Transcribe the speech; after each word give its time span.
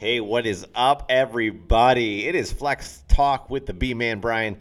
Hey, 0.00 0.18
what 0.18 0.46
is 0.46 0.66
up, 0.74 1.04
everybody? 1.10 2.26
It 2.26 2.34
is 2.34 2.50
Flex 2.50 3.04
Talk 3.06 3.50
with 3.50 3.66
the 3.66 3.74
B 3.74 3.92
Man 3.92 4.18
Brian. 4.18 4.56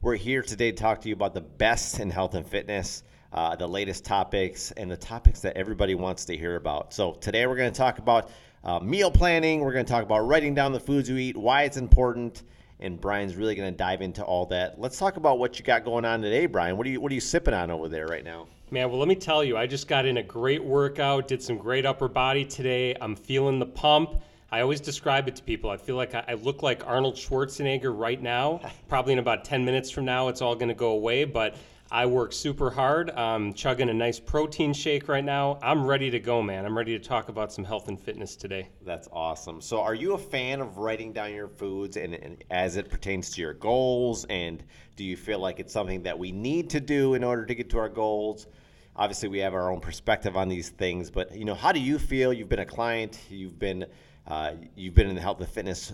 We're 0.00 0.14
here 0.14 0.40
today 0.40 0.70
to 0.70 0.76
talk 0.76 1.00
to 1.00 1.08
you 1.08 1.14
about 1.14 1.34
the 1.34 1.40
best 1.40 1.98
in 1.98 2.10
health 2.10 2.36
and 2.36 2.46
fitness, 2.46 3.02
uh, 3.32 3.56
the 3.56 3.66
latest 3.66 4.04
topics, 4.04 4.70
and 4.70 4.88
the 4.88 4.96
topics 4.96 5.40
that 5.40 5.56
everybody 5.56 5.96
wants 5.96 6.26
to 6.26 6.36
hear 6.36 6.54
about. 6.54 6.94
So, 6.94 7.14
today 7.14 7.44
we're 7.48 7.56
going 7.56 7.72
to 7.72 7.76
talk 7.76 7.98
about 7.98 8.30
uh, 8.62 8.78
meal 8.78 9.10
planning. 9.10 9.62
We're 9.62 9.72
going 9.72 9.84
to 9.84 9.92
talk 9.92 10.04
about 10.04 10.28
writing 10.28 10.54
down 10.54 10.70
the 10.70 10.78
foods 10.78 11.10
you 11.10 11.16
eat, 11.16 11.36
why 11.36 11.64
it's 11.64 11.76
important, 11.76 12.44
and 12.78 13.00
Brian's 13.00 13.34
really 13.34 13.56
going 13.56 13.72
to 13.72 13.76
dive 13.76 14.00
into 14.00 14.22
all 14.22 14.46
that. 14.46 14.78
Let's 14.78 14.96
talk 14.96 15.16
about 15.16 15.40
what 15.40 15.58
you 15.58 15.64
got 15.64 15.84
going 15.84 16.04
on 16.04 16.22
today, 16.22 16.46
Brian. 16.46 16.76
What 16.76 16.86
are 16.86 16.90
you 16.90 17.00
What 17.00 17.10
are 17.10 17.16
you 17.16 17.20
sipping 17.20 17.52
on 17.52 17.72
over 17.72 17.88
there 17.88 18.06
right 18.06 18.22
now? 18.22 18.46
Man, 18.70 18.88
well, 18.90 19.00
let 19.00 19.08
me 19.08 19.16
tell 19.16 19.42
you, 19.42 19.56
I 19.56 19.66
just 19.66 19.88
got 19.88 20.06
in 20.06 20.18
a 20.18 20.22
great 20.22 20.62
workout, 20.62 21.26
did 21.26 21.42
some 21.42 21.58
great 21.58 21.84
upper 21.84 22.06
body 22.06 22.44
today. 22.44 22.94
I'm 23.00 23.16
feeling 23.16 23.58
the 23.58 23.66
pump. 23.66 24.22
I 24.54 24.60
always 24.60 24.80
describe 24.80 25.26
it 25.26 25.34
to 25.34 25.42
people. 25.42 25.68
I 25.68 25.76
feel 25.76 25.96
like 25.96 26.14
I, 26.14 26.22
I 26.28 26.34
look 26.34 26.62
like 26.62 26.86
Arnold 26.86 27.16
Schwarzenegger 27.16 27.92
right 27.92 28.22
now. 28.22 28.60
Probably 28.88 29.12
in 29.12 29.18
about 29.18 29.44
10 29.44 29.64
minutes 29.64 29.90
from 29.90 30.04
now, 30.04 30.28
it's 30.28 30.40
all 30.40 30.54
going 30.54 30.68
to 30.68 30.76
go 30.76 30.90
away. 30.90 31.24
But 31.24 31.56
I 31.90 32.06
work 32.06 32.32
super 32.32 32.70
hard. 32.70 33.10
I'm 33.10 33.52
chugging 33.52 33.88
a 33.88 33.92
nice 33.92 34.20
protein 34.20 34.72
shake 34.72 35.08
right 35.08 35.24
now. 35.24 35.58
I'm 35.60 35.84
ready 35.84 36.08
to 36.08 36.20
go, 36.20 36.40
man. 36.40 36.64
I'm 36.64 36.78
ready 36.78 36.96
to 36.96 37.04
talk 37.04 37.30
about 37.30 37.52
some 37.52 37.64
health 37.64 37.88
and 37.88 38.00
fitness 38.00 38.36
today. 38.36 38.68
That's 38.86 39.08
awesome. 39.10 39.60
So, 39.60 39.80
are 39.80 39.92
you 39.92 40.14
a 40.14 40.18
fan 40.18 40.60
of 40.60 40.78
writing 40.78 41.12
down 41.12 41.34
your 41.34 41.48
foods 41.48 41.96
and, 41.96 42.14
and, 42.14 42.44
as 42.52 42.76
it 42.76 42.88
pertains 42.88 43.30
to 43.30 43.40
your 43.40 43.54
goals? 43.54 44.24
And 44.26 44.62
do 44.94 45.02
you 45.02 45.16
feel 45.16 45.40
like 45.40 45.58
it's 45.58 45.72
something 45.72 46.04
that 46.04 46.16
we 46.16 46.30
need 46.30 46.70
to 46.70 46.80
do 46.80 47.14
in 47.14 47.24
order 47.24 47.44
to 47.44 47.56
get 47.56 47.70
to 47.70 47.78
our 47.78 47.88
goals? 47.88 48.46
Obviously, 48.94 49.28
we 49.28 49.40
have 49.40 49.52
our 49.54 49.72
own 49.72 49.80
perspective 49.80 50.36
on 50.36 50.48
these 50.48 50.68
things, 50.68 51.10
but 51.10 51.34
you 51.34 51.44
know, 51.44 51.56
how 51.56 51.72
do 51.72 51.80
you 51.80 51.98
feel? 51.98 52.32
You've 52.32 52.48
been 52.48 52.60
a 52.60 52.64
client. 52.64 53.18
You've 53.28 53.58
been 53.58 53.86
uh, 54.26 54.52
you've 54.74 54.94
been 54.94 55.08
in 55.08 55.14
the 55.14 55.20
health 55.20 55.40
and 55.40 55.48
fitness 55.48 55.92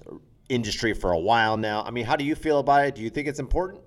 industry 0.48 0.92
for 0.92 1.12
a 1.12 1.18
while 1.18 1.56
now. 1.56 1.82
I 1.82 1.90
mean, 1.90 2.04
how 2.04 2.16
do 2.16 2.24
you 2.24 2.34
feel 2.34 2.58
about 2.58 2.86
it? 2.86 2.94
Do 2.94 3.02
you 3.02 3.10
think 3.10 3.28
it's 3.28 3.40
important? 3.40 3.80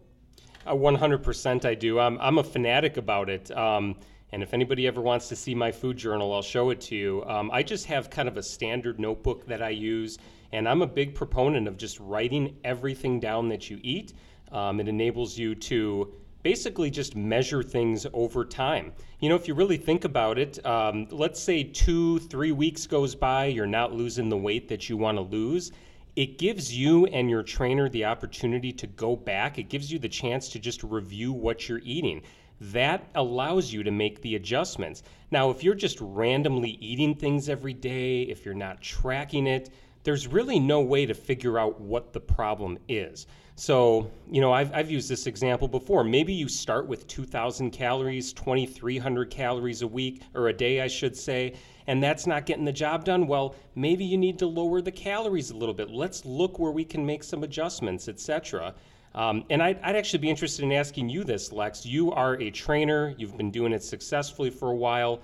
Uh, 0.65 0.73
100% 0.73 1.65
I 1.65 1.75
do. 1.75 1.99
I'm, 1.99 2.17
I'm 2.19 2.37
a 2.37 2.43
fanatic 2.43 2.97
about 2.97 3.29
it. 3.29 3.51
Um, 3.51 3.95
and 4.31 4.41
if 4.41 4.53
anybody 4.53 4.87
ever 4.87 5.01
wants 5.01 5.29
to 5.29 5.35
see 5.35 5.53
my 5.53 5.71
food 5.71 5.97
journal, 5.97 6.33
I'll 6.33 6.41
show 6.41 6.71
it 6.71 6.81
to 6.81 6.95
you. 6.95 7.23
Um, 7.25 7.51
I 7.51 7.61
just 7.61 7.85
have 7.85 8.09
kind 8.09 8.27
of 8.27 8.37
a 8.37 8.43
standard 8.43 8.99
notebook 8.99 9.45
that 9.45 9.61
I 9.61 9.69
use, 9.69 10.17
and 10.51 10.67
I'm 10.67 10.81
a 10.81 10.87
big 10.87 11.13
proponent 11.13 11.67
of 11.67 11.77
just 11.77 11.99
writing 11.99 12.57
everything 12.63 13.19
down 13.19 13.47
that 13.49 13.69
you 13.69 13.79
eat. 13.83 14.13
Um, 14.51 14.79
it 14.79 14.87
enables 14.87 15.37
you 15.37 15.53
to 15.55 16.13
basically 16.43 16.91
just 16.91 17.15
measure 17.15 17.63
things 17.63 18.05
over 18.13 18.45
time. 18.45 18.91
You 19.19 19.29
know, 19.29 19.35
if 19.35 19.47
you 19.47 19.53
really 19.53 19.77
think 19.77 20.03
about 20.03 20.37
it, 20.37 20.63
um, 20.65 21.07
let's 21.09 21.41
say 21.41 21.63
two, 21.63 22.19
three 22.19 22.51
weeks 22.51 22.85
goes 22.85 23.15
by, 23.15 23.45
you're 23.45 23.65
not 23.65 23.93
losing 23.93 24.29
the 24.29 24.37
weight 24.37 24.67
that 24.67 24.89
you 24.89 24.97
want 24.97 25.17
to 25.17 25.21
lose. 25.21 25.71
It 26.15 26.37
gives 26.37 26.77
you 26.77 27.07
and 27.07 27.29
your 27.29 27.41
trainer 27.41 27.89
the 27.89 28.05
opportunity 28.05 28.71
to 28.73 28.85
go 28.85 29.15
back. 29.15 29.57
It 29.57 29.69
gives 29.69 29.91
you 29.91 29.97
the 29.97 30.09
chance 30.09 30.49
to 30.49 30.59
just 30.59 30.83
review 30.83 31.31
what 31.31 31.67
you're 31.67 31.81
eating. 31.83 32.21
That 32.61 33.09
allows 33.15 33.73
you 33.73 33.81
to 33.83 33.91
make 33.91 34.21
the 34.21 34.35
adjustments. 34.35 35.01
Now, 35.31 35.49
if 35.49 35.63
you're 35.63 35.73
just 35.73 35.97
randomly 36.01 36.71
eating 36.79 37.15
things 37.15 37.49
every 37.49 37.73
day, 37.73 38.23
if 38.23 38.45
you're 38.45 38.53
not 38.53 38.81
tracking 38.81 39.47
it, 39.47 39.71
there's 40.03 40.27
really 40.27 40.59
no 40.59 40.81
way 40.81 41.05
to 41.05 41.13
figure 41.13 41.57
out 41.57 41.79
what 41.79 42.13
the 42.13 42.19
problem 42.19 42.77
is. 42.87 43.25
So, 43.55 44.09
you 44.31 44.41
know, 44.41 44.51
I've, 44.51 44.73
I've 44.73 44.89
used 44.89 45.07
this 45.07 45.27
example 45.27 45.67
before. 45.67 46.03
Maybe 46.03 46.33
you 46.33 46.49
start 46.49 46.87
with 46.87 47.07
2,000 47.07 47.69
calories, 47.69 48.33
2,300 48.33 49.29
calories 49.29 49.83
a 49.83 49.87
week, 49.87 50.23
or 50.33 50.47
a 50.47 50.53
day, 50.53 50.81
I 50.81 50.87
should 50.87 51.15
say, 51.15 51.53
and 51.85 52.01
that's 52.01 52.25
not 52.25 52.47
getting 52.47 52.65
the 52.65 52.71
job 52.71 53.05
done. 53.05 53.27
Well, 53.27 53.55
maybe 53.75 54.05
you 54.05 54.17
need 54.17 54.39
to 54.39 54.47
lower 54.47 54.81
the 54.81 54.91
calories 54.91 55.51
a 55.51 55.55
little 55.55 55.75
bit. 55.75 55.91
Let's 55.91 56.25
look 56.25 56.57
where 56.57 56.71
we 56.71 56.83
can 56.83 57.05
make 57.05 57.23
some 57.23 57.43
adjustments, 57.43 58.07
etc. 58.07 58.73
Um, 59.13 59.43
and 59.51 59.61
I'd, 59.61 59.79
I'd, 59.83 59.95
actually 59.95 60.19
be 60.19 60.29
interested 60.31 60.63
in 60.63 60.71
asking 60.71 61.09
you 61.09 61.23
this, 61.23 61.51
Lex. 61.51 61.85
You 61.85 62.11
are 62.11 62.41
a 62.41 62.49
trainer, 62.49 63.13
you've 63.19 63.37
been 63.37 63.51
doing 63.51 63.71
it 63.71 63.83
successfully 63.83 64.49
for 64.49 64.71
a 64.71 64.75
while. 64.75 65.21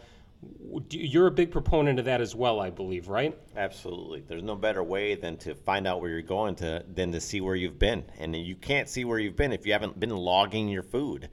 You're 0.89 1.27
a 1.27 1.31
big 1.31 1.51
proponent 1.51 1.99
of 1.99 2.05
that 2.05 2.21
as 2.21 2.33
well, 2.33 2.61
I 2.61 2.69
believe, 2.69 3.09
right? 3.09 3.37
Absolutely. 3.57 4.23
There's 4.25 4.43
no 4.43 4.55
better 4.55 4.83
way 4.83 5.15
than 5.15 5.35
to 5.37 5.53
find 5.53 5.85
out 5.85 5.99
where 5.99 6.09
you're 6.09 6.21
going 6.21 6.55
to 6.55 6.83
than 6.93 7.11
to 7.11 7.19
see 7.19 7.41
where 7.41 7.55
you've 7.55 7.79
been, 7.79 8.05
and 8.19 8.35
you 8.35 8.55
can't 8.55 8.87
see 8.87 9.03
where 9.03 9.19
you've 9.19 9.35
been 9.35 9.51
if 9.51 9.65
you 9.65 9.73
haven't 9.73 9.99
been 9.99 10.15
logging 10.15 10.69
your 10.69 10.83
food. 10.83 11.29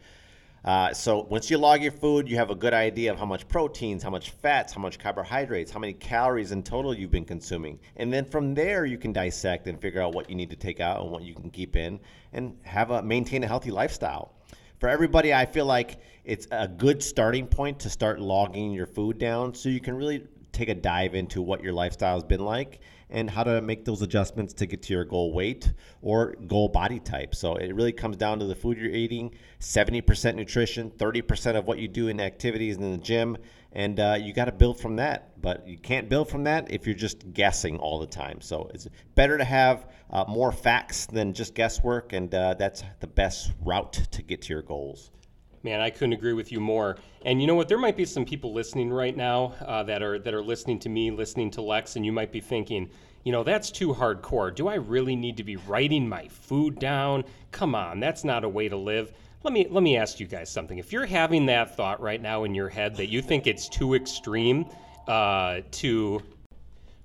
Uh, 0.65 0.93
so 0.93 1.23
once 1.31 1.49
you 1.49 1.59
log 1.59 1.81
your 1.81 1.93
food, 1.93 2.29
you 2.29 2.35
have 2.35 2.51
a 2.51 2.55
good 2.55 2.75
idea 2.75 3.13
of 3.13 3.17
how 3.17 3.25
much 3.25 3.47
proteins, 3.47 4.03
how 4.03 4.11
much 4.11 4.31
fats, 4.31 4.73
how 4.73 4.81
much 4.81 4.99
carbohydrates, 4.99 5.71
how 5.71 5.79
many 5.79 5.93
calories 5.93 6.51
in 6.51 6.61
total 6.61 6.93
you've 6.93 7.13
been 7.13 7.25
consuming, 7.25 7.79
and 7.97 8.13
then 8.13 8.25
from 8.25 8.53
there 8.55 8.85
you 8.85 8.99
can 8.99 9.13
dissect 9.13 9.69
and 9.69 9.81
figure 9.81 10.03
out 10.03 10.13
what 10.13 10.29
you 10.29 10.35
need 10.35 10.51
to 10.51 10.57
take 10.57 10.81
out 10.81 11.01
and 11.01 11.13
what 11.13 11.23
you 11.23 11.35
can 11.35 11.51
keep 11.51 11.77
in, 11.77 12.01
and 12.33 12.57
have 12.65 12.91
a 12.91 13.01
maintain 13.01 13.45
a 13.45 13.47
healthy 13.47 13.71
lifestyle 13.71 14.36
for 14.79 14.89
everybody, 14.89 15.33
I 15.33 15.47
feel 15.47 15.67
like 15.67 15.99
it's 16.25 16.47
a 16.51 16.69
good 16.69 17.03
starting 17.03 17.47
point 17.47 17.79
to 17.81 17.91
start 17.91 18.21
logging 18.21 18.73
your 18.73 18.87
food 18.87 19.19
down 19.19 19.55
so 19.55 19.69
you 19.69 19.81
can 19.81 19.97
really 19.97 20.27
take 20.53 20.69
a 20.69 20.75
dive 20.75 21.15
into 21.15 21.43
what 21.43 21.63
your 21.63 21.73
lifestyle 21.73 22.15
has 22.15 22.25
been 22.25 22.45
like 22.45 22.81
and 23.11 23.31
how 23.31 23.45
to 23.45 23.61
make 23.61 23.85
those 23.85 24.03
adjustments 24.03 24.53
to 24.55 24.67
get 24.67 24.83
to 24.83 24.93
your 24.93 25.05
goal 25.05 25.33
weight 25.33 25.73
or 26.03 26.35
goal 26.49 26.69
body 26.69 26.99
type. 26.99 27.35
So 27.35 27.55
it 27.55 27.75
really 27.75 27.93
comes 27.93 28.17
down 28.17 28.39
to 28.41 28.47
the 28.47 28.55
food 28.55 28.79
you're 28.79 28.91
eating 28.91 29.33
70% 29.61 30.35
nutrition, 30.35 30.91
30% 30.91 31.57
of 31.57 31.67
what 31.67 31.79
you 31.79 31.89
do 31.89 32.09
in 32.09 32.21
activities 32.21 32.77
in 32.77 32.91
the 32.91 32.99
gym, 32.99 33.37
and 33.77 34.01
uh, 34.01 34.17
you 34.19 34.33
got 34.33 34.47
to 34.47 34.53
build 34.53 34.81
from 34.81 34.97
that. 34.97 35.41
But 35.41 35.69
you 35.69 35.77
can't 35.77 36.09
build 36.09 36.31
from 36.31 36.45
that 36.45 36.73
if 36.73 36.87
you're 36.87 36.97
just 36.97 37.33
guessing 37.35 37.77
all 37.77 38.01
the 38.01 38.07
time. 38.07 38.41
So 38.41 38.71
it's 38.73 38.89
better 39.15 39.37
to 39.37 39.45
have 39.45 39.87
uh, 40.11 40.25
more 40.27 40.51
facts 40.51 41.05
than 41.05 41.35
just 41.35 41.55
guesswork, 41.55 42.15
and 42.15 42.35
uh, 42.35 42.55
that's 42.55 42.83
the 43.01 43.07
best 43.07 43.53
route 43.63 43.93
to 43.93 44.23
get 44.23 44.43
to 44.43 44.55
your 44.55 44.63
goals. 44.63 45.11
Man, 45.63 45.81
I 45.81 45.91
couldn't 45.91 46.15
agree 46.15 46.33
with 46.33 46.51
you 46.51 46.59
more. 46.59 46.97
And 47.25 47.41
you 47.41 47.47
know 47.47 47.55
what? 47.55 47.69
There 47.69 47.79
might 47.79 47.97
be 47.97 48.07
some 48.07 48.25
people 48.25 48.55
listening 48.55 48.91
right 48.91 49.17
now 49.17 49.53
uh, 49.61 49.83
that 49.83 50.03
are 50.03 50.19
that 50.21 50.33
are 50.33 50.43
listening 50.43 50.79
to 50.81 50.89
me, 50.89 51.11
listening 51.11 51.51
to 51.53 51.63
Lex, 51.63 51.97
and 51.97 52.07
you 52.07 52.13
might 52.13 52.33
be 52.33 52.41
thinking, 52.41 52.89
you 53.27 53.33
know, 53.33 53.43
that's 53.43 53.71
too 53.71 53.93
hardcore. 53.93 54.55
Do 54.55 54.69
I 54.69 54.77
really 54.77 55.17
need 55.17 55.37
to 55.37 55.45
be 55.45 55.57
writing 55.57 56.09
my 56.09 56.29
food 56.29 56.79
down? 56.79 57.25
Come 57.51 57.75
on, 57.75 58.01
that's 58.01 58.25
not 58.25 58.45
a 58.45 58.49
way 58.49 58.69
to 58.71 58.77
live 58.77 59.13
let 59.47 59.53
me 59.53 59.65
let 59.71 59.85
me 59.85 59.97
ask 59.97 60.19
you 60.19 60.27
guys 60.27 60.51
something. 60.51 60.79
If 60.79 60.93
you're 60.93 61.07
having 61.07 61.47
that 61.47 61.77
thought 61.77 62.01
right 62.01 62.21
now 62.21 62.43
in 62.43 62.53
your 62.53 62.69
head 62.69 62.97
that 62.97 63.07
you 63.07 63.23
think 63.23 63.47
it's 63.47 63.69
too 63.69 63.95
extreme 63.95 64.67
uh, 65.07 65.61
to 65.71 66.21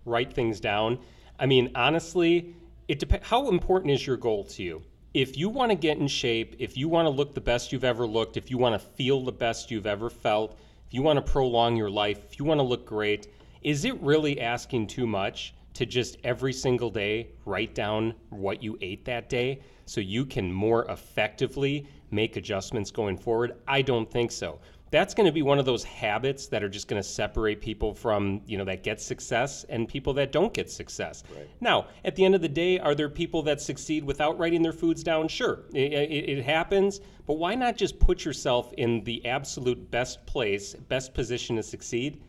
write 0.06 0.34
things 0.34 0.60
down, 0.60 0.98
I 1.40 1.46
mean, 1.46 1.70
honestly, 1.76 2.56
it 2.88 2.98
depends. 2.98 3.28
How 3.28 3.50
important 3.50 3.92
is 3.92 4.08
your 4.08 4.18
goal 4.18 4.44
to 4.46 4.64
you? 4.64 4.82
If 5.14 5.38
you 5.38 5.50
want 5.50 5.70
to 5.70 5.76
get 5.76 6.00
in 6.00 6.08
shape, 6.08 6.56
if 6.58 6.76
you 6.76 6.90
want 6.90 7.06
to 7.06 7.12
look 7.12 7.36
the 7.36 7.42
best 7.42 7.72
you've 7.72 7.84
ever 7.84 8.08
looked, 8.08 8.38
if 8.38 8.50
you 8.50 8.58
want 8.58 8.74
to 8.74 8.80
feel 8.80 9.24
the 9.24 9.32
best 9.32 9.70
you've 9.70 9.86
ever 9.86 10.10
felt, 10.10 10.58
if 10.88 10.96
you 10.96 11.04
want 11.04 11.24
to 11.24 11.32
prolong 11.32 11.76
your 11.76 11.92
life, 11.92 12.26
if 12.26 12.40
you 12.40 12.46
want 12.46 12.58
to 12.58 12.64
look 12.64 12.88
great, 12.88 13.28
is 13.62 13.86
it 13.86 14.02
really 14.02 14.42
asking 14.42 14.88
too 14.88 15.06
much 15.06 15.54
to 15.74 15.86
just 15.86 16.18
every 16.24 16.54
single 16.54 16.90
day 16.90 17.30
write 17.46 17.74
down 17.76 18.14
what 18.30 18.62
you 18.62 18.78
ate 18.82 19.06
that 19.06 19.30
day 19.30 19.62
so 19.86 20.02
you 20.02 20.26
can 20.26 20.52
more 20.52 20.86
effectively 20.90 21.88
make 22.12 22.36
adjustments 22.36 22.92
going 22.92 23.18
forward? 23.18 23.56
I 23.68 23.82
don't 23.82 24.10
think 24.10 24.32
so. 24.32 24.60
That's 24.92 25.14
going 25.14 25.26
to 25.26 25.32
be 25.32 25.42
one 25.42 25.58
of 25.58 25.64
those 25.66 25.86
habits 25.86 26.48
that 26.48 26.62
are 26.64 26.70
just 26.70 26.90
going 26.90 27.02
to 27.02 27.08
separate 27.08 27.62
people 27.62 27.94
from, 27.94 28.42
you 28.46 28.58
know, 28.58 28.66
that 28.66 28.84
get 28.84 29.00
success 29.00 29.64
and 29.70 29.88
people 29.88 30.14
that 30.16 30.34
don't 30.34 30.54
get 30.54 30.70
success. 30.70 31.24
Right. 31.34 31.48
Now, 31.62 31.88
at 32.04 32.18
the 32.18 32.26
end 32.26 32.36
of 32.36 32.42
the 32.42 32.50
day, 32.50 32.78
are 32.78 32.94
there 32.94 33.08
people 33.08 33.42
that 33.44 33.62
succeed 33.62 34.04
without 34.04 34.38
writing 34.38 34.62
their 34.62 34.74
foods 34.74 35.02
down? 35.02 35.30
Sure, 35.30 35.62
it, 35.74 35.94
it, 35.94 36.30
it 36.40 36.44
happens. 36.44 37.00
But 37.26 37.36
why 37.36 37.56
not 37.56 37.78
just 37.78 38.00
put 38.00 38.26
yourself 38.26 38.74
in 38.74 39.02
the 39.06 39.26
absolute 39.26 39.90
best 39.92 40.26
place, 40.26 40.74
best 40.74 41.14
position 41.14 41.56
to 41.56 41.64
succeed? 41.64 42.22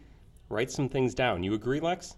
Write 0.48 0.70
some 0.70 0.88
things 0.88 1.14
down. 1.14 1.42
You 1.42 1.54
agree, 1.54 1.80
Lex? 1.80 2.14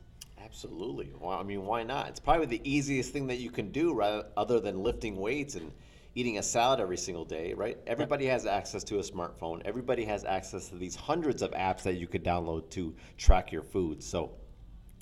Absolutely. 0.55 1.11
Well, 1.19 1.37
I 1.37 1.43
mean, 1.43 1.67
why 1.67 1.83
not? 1.83 2.11
It's 2.11 2.21
probably 2.21 2.47
the 2.47 2.61
easiest 2.63 3.13
thing 3.13 3.27
that 3.27 3.39
you 3.39 3.51
can 3.51 3.73
do, 3.73 3.93
rather, 3.93 4.27
other 4.37 4.61
than 4.61 4.85
lifting 4.85 5.17
weights 5.17 5.57
and 5.57 5.73
eating 6.15 6.39
a 6.39 6.45
salad 6.45 6.79
every 6.79 6.97
single 6.97 7.25
day, 7.25 7.55
right? 7.55 7.77
Everybody 7.89 8.27
has 8.27 8.47
access 8.47 8.85
to 8.85 9.01
a 9.01 9.03
smartphone. 9.03 9.63
Everybody 9.65 10.05
has 10.05 10.25
access 10.25 10.69
to 10.69 10.77
these 10.77 10.95
hundreds 10.95 11.43
of 11.43 11.51
apps 11.51 11.83
that 11.83 11.95
you 11.95 12.07
could 12.07 12.23
download 12.23 12.71
to 12.71 12.95
track 13.19 13.51
your 13.51 13.65
food. 13.65 14.01
So, 14.01 14.31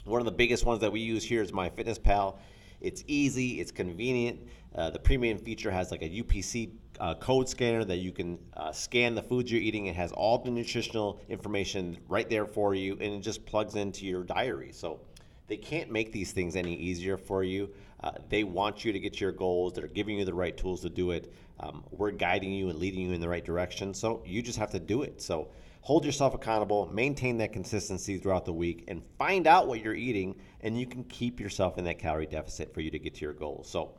one 0.06 0.22
of 0.22 0.24
the 0.24 0.32
biggest 0.32 0.64
ones 0.64 0.80
that 0.80 0.90
we 0.90 1.00
use 1.00 1.22
here 1.22 1.42
is 1.42 1.52
MyFitnessPal. 1.52 2.38
It's 2.80 3.04
easy, 3.06 3.60
it's 3.60 3.70
convenient. 3.70 4.40
Uh, 4.74 4.88
the 4.88 5.00
premium 5.00 5.36
feature 5.36 5.70
has 5.70 5.90
like 5.90 6.00
a 6.00 6.08
UPC 6.08 6.72
uh, 6.98 7.14
code 7.16 7.46
scanner 7.46 7.84
that 7.84 7.98
you 7.98 8.10
can 8.10 8.38
uh, 8.56 8.72
scan 8.72 9.14
the 9.14 9.22
foods 9.22 9.52
you're 9.52 9.60
eating. 9.60 9.84
It 9.84 9.96
has 9.96 10.12
all 10.12 10.38
the 10.38 10.50
nutritional 10.50 11.20
information 11.28 11.98
right 12.08 12.28
there 12.30 12.46
for 12.46 12.74
you, 12.74 12.94
and 12.94 13.12
it 13.12 13.20
just 13.20 13.44
plugs 13.44 13.76
into 13.76 14.06
your 14.06 14.24
diary. 14.24 14.72
So 14.72 15.00
they 15.48 15.56
can't 15.56 15.90
make 15.90 16.12
these 16.12 16.32
things 16.32 16.56
any 16.56 16.74
easier 16.74 17.16
for 17.16 17.42
you. 17.42 17.70
Uh, 18.02 18.12
they 18.28 18.44
want 18.44 18.84
you 18.84 18.92
to 18.92 18.98
get 18.98 19.20
your 19.20 19.32
goals. 19.32 19.74
They're 19.74 19.86
giving 19.86 20.18
you 20.18 20.24
the 20.24 20.34
right 20.34 20.56
tools 20.56 20.82
to 20.82 20.90
do 20.90 21.12
it. 21.12 21.32
Um, 21.60 21.84
we're 21.90 22.10
guiding 22.10 22.52
you 22.52 22.68
and 22.68 22.78
leading 22.78 23.00
you 23.00 23.12
in 23.12 23.20
the 23.20 23.28
right 23.28 23.44
direction. 23.44 23.94
So 23.94 24.22
you 24.26 24.42
just 24.42 24.58
have 24.58 24.72
to 24.72 24.80
do 24.80 25.02
it. 25.02 25.22
So 25.22 25.48
hold 25.82 26.04
yourself 26.04 26.34
accountable, 26.34 26.88
maintain 26.92 27.38
that 27.38 27.52
consistency 27.52 28.16
throughout 28.18 28.44
the 28.44 28.52
week, 28.52 28.84
and 28.88 29.02
find 29.18 29.46
out 29.46 29.68
what 29.68 29.80
you're 29.80 29.94
eating, 29.94 30.36
and 30.60 30.78
you 30.78 30.86
can 30.86 31.04
keep 31.04 31.38
yourself 31.38 31.78
in 31.78 31.84
that 31.84 31.98
calorie 31.98 32.26
deficit 32.26 32.72
for 32.72 32.80
you 32.80 32.90
to 32.90 32.98
get 32.98 33.14
to 33.14 33.20
your 33.20 33.32
goals. 33.32 33.68
So, 33.68 33.92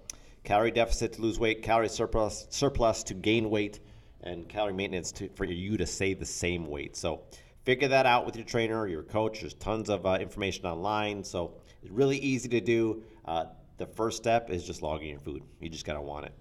calorie 0.43 0.71
deficit 0.71 1.13
to 1.13 1.21
lose 1.21 1.39
weight, 1.39 1.61
calorie 1.61 1.89
surplus 1.89 2.47
surplus 2.49 3.03
to 3.03 3.13
gain 3.13 3.49
weight, 3.49 3.79
and 4.21 4.47
calorie 4.47 4.73
maintenance 4.73 5.11
to, 5.13 5.29
for 5.35 5.45
you 5.45 5.77
to 5.77 5.85
stay 5.85 6.13
the 6.13 6.25
same 6.25 6.67
weight. 6.67 6.95
So, 6.95 7.23
figure 7.63 7.87
that 7.87 8.05
out 8.05 8.25
with 8.25 8.35
your 8.35 8.45
trainer 8.45 8.79
or 8.79 8.87
your 8.87 9.03
coach. 9.03 9.41
There's 9.41 9.53
tons 9.55 9.89
of 9.89 10.05
uh, 10.05 10.17
information 10.19 10.65
online, 10.65 11.23
so 11.23 11.53
it's 11.81 11.91
really 11.91 12.17
easy 12.17 12.49
to 12.49 12.61
do. 12.61 13.03
Uh, 13.25 13.45
the 13.77 13.85
first 13.85 14.17
step 14.17 14.49
is 14.49 14.63
just 14.65 14.81
logging 14.81 15.09
your 15.09 15.19
food. 15.19 15.43
You 15.59 15.69
just 15.69 15.85
gotta 15.85 16.01
want 16.01 16.25
it. 16.25 16.33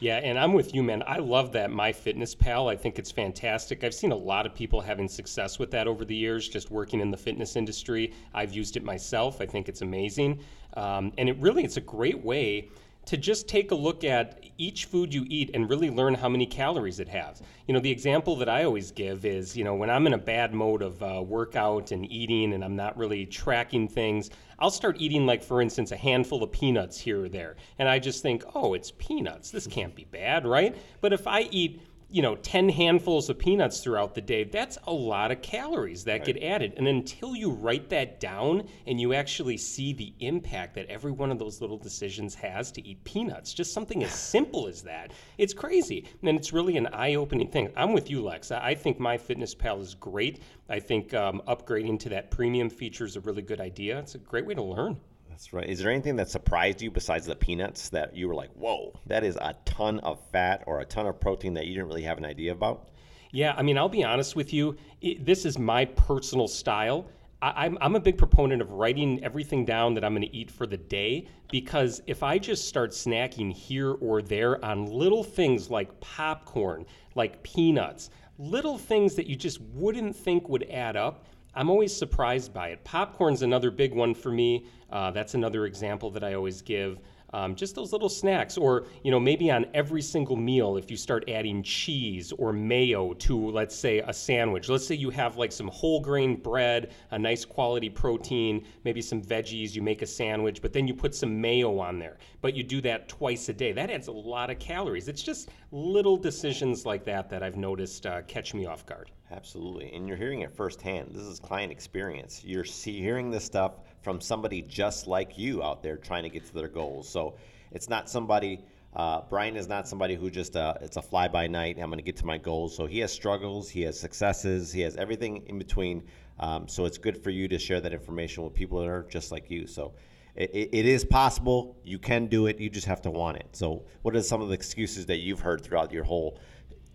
Yeah, 0.00 0.18
and 0.18 0.38
I'm 0.38 0.52
with 0.52 0.74
you, 0.74 0.82
man. 0.84 1.02
I 1.08 1.18
love 1.18 1.50
that 1.52 1.70
MyFitnessPal. 1.70 2.70
I 2.70 2.76
think 2.76 3.00
it's 3.00 3.10
fantastic. 3.10 3.82
I've 3.82 3.94
seen 3.94 4.12
a 4.12 4.16
lot 4.16 4.46
of 4.46 4.54
people 4.54 4.80
having 4.80 5.08
success 5.08 5.58
with 5.58 5.72
that 5.72 5.88
over 5.88 6.04
the 6.04 6.14
years, 6.14 6.48
just 6.48 6.70
working 6.70 7.00
in 7.00 7.10
the 7.10 7.16
fitness 7.16 7.56
industry. 7.56 8.12
I've 8.32 8.52
used 8.52 8.76
it 8.76 8.84
myself. 8.84 9.40
I 9.40 9.46
think 9.46 9.68
it's 9.68 9.82
amazing, 9.82 10.38
um, 10.76 11.12
and 11.18 11.28
it 11.28 11.36
really 11.38 11.64
it's 11.64 11.78
a 11.78 11.82
great 11.82 12.24
way 12.24 12.68
to 13.08 13.16
just 13.16 13.48
take 13.48 13.70
a 13.70 13.74
look 13.74 14.04
at 14.04 14.44
each 14.58 14.84
food 14.84 15.14
you 15.14 15.24
eat 15.30 15.50
and 15.54 15.70
really 15.70 15.88
learn 15.88 16.12
how 16.12 16.28
many 16.28 16.44
calories 16.44 17.00
it 17.00 17.08
has. 17.08 17.40
You 17.66 17.72
know, 17.72 17.80
the 17.80 17.90
example 17.90 18.36
that 18.36 18.50
I 18.50 18.64
always 18.64 18.90
give 18.90 19.24
is, 19.24 19.56
you 19.56 19.64
know, 19.64 19.74
when 19.74 19.88
I'm 19.88 20.06
in 20.06 20.12
a 20.12 20.18
bad 20.18 20.52
mode 20.52 20.82
of 20.82 21.02
uh, 21.02 21.22
workout 21.26 21.90
and 21.90 22.04
eating 22.12 22.52
and 22.52 22.62
I'm 22.62 22.76
not 22.76 22.98
really 22.98 23.24
tracking 23.24 23.88
things, 23.88 24.28
I'll 24.58 24.70
start 24.70 24.96
eating, 24.98 25.24
like, 25.24 25.42
for 25.42 25.62
instance, 25.62 25.90
a 25.90 25.96
handful 25.96 26.42
of 26.42 26.52
peanuts 26.52 26.98
here 26.98 27.24
or 27.24 27.28
there. 27.30 27.56
And 27.78 27.88
I 27.88 27.98
just 27.98 28.20
think, 28.20 28.44
oh, 28.54 28.74
it's 28.74 28.92
peanuts. 28.98 29.50
This 29.50 29.66
can't 29.66 29.94
be 29.94 30.04
bad, 30.04 30.46
right? 30.46 30.76
But 31.00 31.14
if 31.14 31.26
I 31.26 31.48
eat 31.50 31.80
you 32.10 32.22
know, 32.22 32.36
10 32.36 32.70
handfuls 32.70 33.28
of 33.28 33.38
peanuts 33.38 33.80
throughout 33.80 34.14
the 34.14 34.20
day, 34.20 34.44
that's 34.44 34.78
a 34.86 34.92
lot 34.92 35.30
of 35.30 35.42
calories 35.42 36.04
that 36.04 36.20
right. 36.20 36.24
get 36.24 36.42
added. 36.42 36.72
And 36.78 36.88
until 36.88 37.36
you 37.36 37.50
write 37.50 37.90
that 37.90 38.18
down 38.18 38.66
and 38.86 38.98
you 38.98 39.12
actually 39.12 39.58
see 39.58 39.92
the 39.92 40.14
impact 40.20 40.74
that 40.76 40.86
every 40.86 41.12
one 41.12 41.30
of 41.30 41.38
those 41.38 41.60
little 41.60 41.76
decisions 41.76 42.34
has 42.34 42.72
to 42.72 42.86
eat 42.86 43.04
peanuts, 43.04 43.52
just 43.52 43.74
something 43.74 44.02
as 44.02 44.12
simple 44.28 44.66
as 44.66 44.82
that, 44.82 45.12
it's 45.36 45.52
crazy. 45.52 46.06
And 46.22 46.38
it's 46.38 46.52
really 46.52 46.78
an 46.78 46.86
eye 46.88 47.14
opening 47.14 47.50
thing. 47.50 47.70
I'm 47.76 47.92
with 47.92 48.08
you, 48.08 48.22
Lex. 48.22 48.50
I 48.50 48.74
think 48.74 48.98
MyFitnessPal 48.98 49.80
is 49.82 49.94
great. 49.94 50.42
I 50.70 50.80
think 50.80 51.12
um, 51.12 51.42
upgrading 51.46 52.00
to 52.00 52.08
that 52.10 52.30
premium 52.30 52.70
feature 52.70 53.04
is 53.04 53.16
a 53.16 53.20
really 53.20 53.42
good 53.42 53.60
idea. 53.60 53.98
It's 53.98 54.14
a 54.14 54.18
great 54.18 54.46
way 54.46 54.54
to 54.54 54.62
learn. 54.62 54.98
That's 55.38 55.52
right. 55.52 55.68
Is 55.68 55.78
there 55.78 55.92
anything 55.92 56.16
that 56.16 56.28
surprised 56.28 56.82
you 56.82 56.90
besides 56.90 57.24
the 57.24 57.36
peanuts 57.36 57.90
that 57.90 58.16
you 58.16 58.26
were 58.26 58.34
like, 58.34 58.50
whoa, 58.54 58.98
that 59.06 59.22
is 59.22 59.36
a 59.36 59.54
ton 59.64 60.00
of 60.00 60.18
fat 60.32 60.64
or 60.66 60.80
a 60.80 60.84
ton 60.84 61.06
of 61.06 61.20
protein 61.20 61.54
that 61.54 61.66
you 61.66 61.74
didn't 61.74 61.86
really 61.86 62.02
have 62.02 62.18
an 62.18 62.24
idea 62.24 62.50
about? 62.50 62.88
Yeah, 63.30 63.54
I 63.56 63.62
mean, 63.62 63.78
I'll 63.78 63.88
be 63.88 64.02
honest 64.02 64.34
with 64.34 64.52
you. 64.52 64.76
It, 65.00 65.24
this 65.24 65.44
is 65.44 65.56
my 65.56 65.84
personal 65.84 66.48
style. 66.48 67.06
I, 67.40 67.66
I'm, 67.66 67.78
I'm 67.80 67.94
a 67.94 68.00
big 68.00 68.18
proponent 68.18 68.60
of 68.60 68.72
writing 68.72 69.22
everything 69.22 69.64
down 69.64 69.94
that 69.94 70.04
I'm 70.04 70.12
going 70.12 70.26
to 70.26 70.36
eat 70.36 70.50
for 70.50 70.66
the 70.66 70.76
day 70.76 71.28
because 71.52 72.02
if 72.08 72.24
I 72.24 72.36
just 72.38 72.66
start 72.66 72.90
snacking 72.90 73.52
here 73.52 73.92
or 73.92 74.22
there 74.22 74.64
on 74.64 74.86
little 74.86 75.22
things 75.22 75.70
like 75.70 76.00
popcorn, 76.00 76.84
like 77.14 77.40
peanuts, 77.44 78.10
little 78.38 78.76
things 78.76 79.14
that 79.14 79.28
you 79.28 79.36
just 79.36 79.60
wouldn't 79.60 80.16
think 80.16 80.48
would 80.48 80.68
add 80.68 80.96
up, 80.96 81.26
I'm 81.58 81.70
always 81.70 81.94
surprised 81.94 82.54
by 82.54 82.68
it. 82.68 82.84
Popcorn's 82.84 83.42
another 83.42 83.72
big 83.72 83.92
one 83.92 84.14
for 84.14 84.30
me. 84.30 84.64
Uh, 84.92 85.10
that's 85.10 85.34
another 85.34 85.66
example 85.66 86.08
that 86.12 86.22
I 86.22 86.34
always 86.34 86.62
give. 86.62 87.00
Um, 87.32 87.54
just 87.54 87.74
those 87.74 87.92
little 87.92 88.08
snacks, 88.08 88.56
or 88.56 88.86
you 89.04 89.10
know, 89.10 89.20
maybe 89.20 89.50
on 89.50 89.66
every 89.74 90.02
single 90.02 90.36
meal, 90.36 90.76
if 90.76 90.90
you 90.90 90.96
start 90.96 91.28
adding 91.28 91.62
cheese 91.62 92.32
or 92.32 92.52
mayo 92.52 93.12
to, 93.14 93.50
let's 93.50 93.74
say, 93.74 93.98
a 94.00 94.12
sandwich. 94.12 94.68
Let's 94.68 94.86
say 94.86 94.94
you 94.94 95.10
have 95.10 95.36
like 95.36 95.52
some 95.52 95.68
whole 95.68 96.00
grain 96.00 96.36
bread, 96.36 96.92
a 97.10 97.18
nice 97.18 97.44
quality 97.44 97.90
protein, 97.90 98.64
maybe 98.84 99.02
some 99.02 99.20
veggies. 99.20 99.74
You 99.74 99.82
make 99.82 100.02
a 100.02 100.06
sandwich, 100.06 100.62
but 100.62 100.72
then 100.72 100.88
you 100.88 100.94
put 100.94 101.14
some 101.14 101.40
mayo 101.40 101.78
on 101.78 101.98
there. 101.98 102.16
But 102.40 102.54
you 102.54 102.62
do 102.62 102.80
that 102.82 103.08
twice 103.08 103.48
a 103.48 103.52
day. 103.52 103.72
That 103.72 103.90
adds 103.90 104.08
a 104.08 104.12
lot 104.12 104.50
of 104.50 104.58
calories. 104.58 105.08
It's 105.08 105.22
just 105.22 105.50
little 105.70 106.16
decisions 106.16 106.86
like 106.86 107.04
that 107.04 107.28
that 107.30 107.42
I've 107.42 107.56
noticed 107.56 108.06
uh, 108.06 108.22
catch 108.22 108.54
me 108.54 108.66
off 108.66 108.86
guard. 108.86 109.10
Absolutely, 109.30 109.92
and 109.92 110.08
you're 110.08 110.16
hearing 110.16 110.40
it 110.40 110.50
firsthand. 110.50 111.10
This 111.12 111.24
is 111.24 111.38
client 111.38 111.70
experience. 111.70 112.42
You're 112.42 112.64
see, 112.64 112.98
hearing 112.98 113.30
this 113.30 113.44
stuff 113.44 113.74
from 114.02 114.20
somebody 114.20 114.62
just 114.62 115.06
like 115.06 115.38
you 115.38 115.62
out 115.62 115.82
there 115.82 115.96
trying 115.96 116.22
to 116.22 116.28
get 116.28 116.46
to 116.46 116.54
their 116.54 116.68
goals. 116.68 117.08
So 117.08 117.34
it's 117.72 117.88
not 117.88 118.08
somebody. 118.08 118.60
Uh, 118.94 119.20
Brian 119.28 119.56
is 119.56 119.68
not 119.68 119.86
somebody 119.86 120.14
who 120.14 120.30
just 120.30 120.56
uh, 120.56 120.74
it's 120.80 120.96
a 120.96 121.02
fly 121.02 121.28
by 121.28 121.46
night. 121.46 121.78
I'm 121.78 121.90
going 121.90 121.98
to 121.98 122.04
get 122.04 122.16
to 122.16 122.26
my 122.26 122.38
goals. 122.38 122.74
So 122.74 122.86
he 122.86 123.00
has 123.00 123.12
struggles, 123.12 123.68
he 123.68 123.82
has 123.82 123.98
successes, 123.98 124.72
he 124.72 124.80
has 124.80 124.96
everything 124.96 125.44
in 125.46 125.58
between. 125.58 126.04
Um, 126.40 126.68
so 126.68 126.84
it's 126.84 126.98
good 126.98 127.22
for 127.22 127.30
you 127.30 127.48
to 127.48 127.58
share 127.58 127.80
that 127.80 127.92
information 127.92 128.44
with 128.44 128.54
people 128.54 128.80
that 128.80 128.88
are 128.88 129.06
just 129.10 129.32
like 129.32 129.50
you. 129.50 129.66
So 129.66 129.94
it, 130.36 130.70
it 130.72 130.86
is 130.86 131.04
possible. 131.04 131.76
You 131.84 131.98
can 131.98 132.26
do 132.26 132.46
it. 132.46 132.60
You 132.60 132.70
just 132.70 132.86
have 132.86 133.02
to 133.02 133.10
want 133.10 133.38
it. 133.38 133.48
So 133.52 133.84
what 134.02 134.14
are 134.14 134.22
some 134.22 134.40
of 134.40 134.48
the 134.48 134.54
excuses 134.54 135.06
that 135.06 135.18
you've 135.18 135.40
heard 135.40 135.62
throughout 135.62 135.92
your 135.92 136.04
whole 136.04 136.38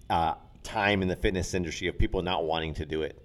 uh, 0.09 0.35
time 0.63 1.01
in 1.01 1.09
the 1.09 1.15
fitness 1.15 1.53
industry 1.53 1.87
of 1.89 1.97
people 1.97 2.21
not 2.21 2.45
wanting 2.45 2.73
to 2.75 2.85
do 2.85 3.01
it? 3.01 3.19